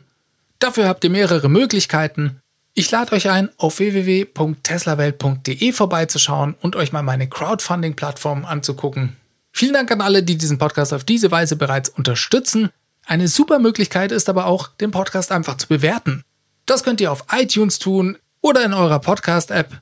Dafür 0.63 0.87
habt 0.87 1.03
ihr 1.03 1.09
mehrere 1.09 1.49
Möglichkeiten. 1.49 2.39
Ich 2.73 2.89
lade 2.89 3.11
euch 3.11 3.29
ein, 3.29 3.49
auf 3.57 3.79
www.teslawelt.de 3.79 5.73
vorbeizuschauen 5.73 6.55
und 6.61 6.77
euch 6.77 6.93
mal 6.93 7.03
meine 7.03 7.27
Crowdfunding-Plattform 7.27 8.45
anzugucken. 8.45 9.17
Vielen 9.51 9.73
Dank 9.73 9.91
an 9.91 9.99
alle, 9.99 10.23
die 10.23 10.37
diesen 10.37 10.59
Podcast 10.59 10.93
auf 10.93 11.03
diese 11.03 11.31
Weise 11.31 11.57
bereits 11.57 11.89
unterstützen. 11.89 12.69
Eine 13.05 13.27
super 13.27 13.59
Möglichkeit 13.59 14.13
ist 14.13 14.29
aber 14.29 14.45
auch, 14.45 14.69
den 14.69 14.91
Podcast 14.91 15.33
einfach 15.33 15.57
zu 15.57 15.67
bewerten. 15.67 16.23
Das 16.65 16.85
könnt 16.85 17.01
ihr 17.01 17.11
auf 17.11 17.25
iTunes 17.33 17.77
tun 17.77 18.17
oder 18.39 18.63
in 18.63 18.73
eurer 18.73 18.99
Podcast-App. 18.99 19.81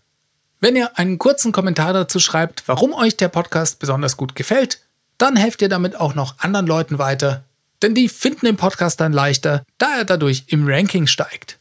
Wenn 0.61 0.75
ihr 0.75 0.97
einen 0.97 1.19
kurzen 1.19 1.51
Kommentar 1.51 1.93
dazu 1.93 2.19
schreibt, 2.19 2.63
warum 2.67 2.93
euch 2.93 3.15
der 3.17 3.29
Podcast 3.29 3.77
besonders 3.77 4.17
gut 4.17 4.33
gefällt, 4.33 4.79
dann 5.19 5.35
helft 5.35 5.61
ihr 5.61 5.69
damit 5.69 5.95
auch 5.95 6.15
noch 6.15 6.39
anderen 6.39 6.65
Leuten 6.65 6.97
weiter, 6.97 7.43
denn 7.81 7.95
die 7.95 8.09
finden 8.09 8.45
den 8.45 8.57
Podcast 8.57 8.99
dann 8.99 9.13
leichter, 9.13 9.63
da 9.77 9.97
er 9.97 10.05
dadurch 10.05 10.45
im 10.47 10.67
Ranking 10.67 11.07
steigt. 11.07 11.59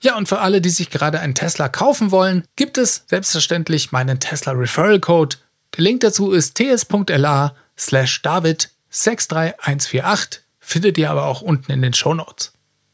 Ja, 0.00 0.16
und 0.16 0.28
für 0.28 0.38
alle, 0.38 0.60
die 0.60 0.70
sich 0.70 0.90
gerade 0.90 1.18
einen 1.18 1.34
Tesla 1.34 1.68
kaufen 1.68 2.10
wollen, 2.10 2.44
gibt 2.54 2.78
es 2.78 3.04
selbstverständlich 3.08 3.90
meinen 3.90 4.20
Tesla 4.20 4.52
Referral 4.52 5.00
Code. 5.00 5.36
Der 5.76 5.84
Link 5.84 6.00
dazu 6.00 6.30
ist 6.30 6.54
ts.la 6.54 7.54
slash 7.76 8.22
david 8.22 8.70
63148, 8.90 10.42
findet 10.60 10.98
ihr 10.98 11.10
aber 11.10 11.26
auch 11.26 11.42
unten 11.42 11.72
in 11.72 11.82
den 11.82 11.94
Show 11.94 12.14
Notes. 12.14 12.52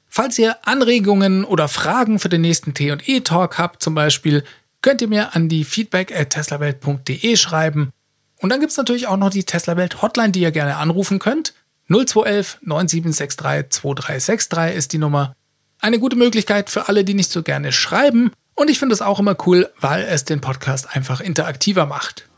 Falls 0.08 0.38
ihr 0.38 0.56
Anregungen 0.66 1.44
oder 1.44 1.68
Fragen 1.68 2.18
für 2.18 2.28
den 2.28 2.40
nächsten 2.40 2.72
T&E 2.72 3.20
Talk 3.20 3.58
habt 3.58 3.82
zum 3.82 3.94
Beispiel, 3.94 4.44
könnt 4.80 5.02
ihr 5.02 5.08
mir 5.08 5.34
an 5.34 5.48
die 5.48 5.64
feedback 5.64 6.14
at 6.16 6.30
teslawelt.de 6.30 7.36
schreiben. 7.36 7.90
Und 8.38 8.50
dann 8.50 8.60
gibt 8.60 8.70
es 8.70 8.76
natürlich 8.76 9.08
auch 9.08 9.16
noch 9.16 9.30
die 9.30 9.44
Tesla 9.44 9.76
Welt 9.76 10.02
Hotline, 10.02 10.30
die 10.30 10.40
ihr 10.40 10.52
gerne 10.52 10.76
anrufen 10.76 11.18
könnt. 11.18 11.52
0211 11.88 12.58
9763 12.62 13.80
2363 13.80 14.76
ist 14.76 14.92
die 14.92 14.98
Nummer. 14.98 15.34
Eine 15.80 15.98
gute 15.98 16.16
Möglichkeit 16.16 16.70
für 16.70 16.88
alle, 16.88 17.04
die 17.04 17.14
nicht 17.14 17.30
so 17.30 17.42
gerne 17.42 17.72
schreiben. 17.72 18.30
Und 18.54 18.70
ich 18.70 18.78
finde 18.78 18.94
es 18.94 19.02
auch 19.02 19.18
immer 19.18 19.36
cool, 19.46 19.70
weil 19.80 20.04
es 20.04 20.24
den 20.24 20.40
Podcast 20.40 20.94
einfach 20.96 21.20
interaktiver 21.20 21.86
macht. 21.86 22.28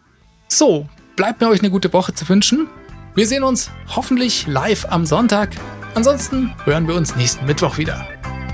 So, 0.49 0.89
bleibt 1.15 1.41
mir 1.41 1.49
euch 1.49 1.61
eine 1.61 1.71
gute 1.71 1.93
Woche 1.93 2.15
zu 2.15 2.29
wünschen. 2.29 2.69
Wir 3.15 3.27
sehen 3.27 3.45
uns 3.45 3.71
hoffentlich 3.95 4.47
live 4.47 4.87
am 4.91 5.07
Sonntag. 5.07 5.51
Ansonsten 5.95 6.55
hören 6.65 6.89
wir 6.89 6.95
uns 6.95 7.17
nächsten 7.17 7.47
Mittwoch 7.47 7.79
wieder. 7.79 8.07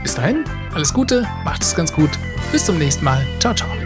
Bis 0.03 0.15
dahin, 0.15 0.45
alles 0.75 0.93
Gute, 0.93 1.27
macht 1.45 1.63
es 1.63 1.75
ganz 1.75 1.93
gut. 1.93 2.11
Bis 2.51 2.67
zum 2.67 2.79
nächsten 2.79 3.05
Mal. 3.05 3.27
Ciao, 3.41 3.55
ciao. 3.55 3.82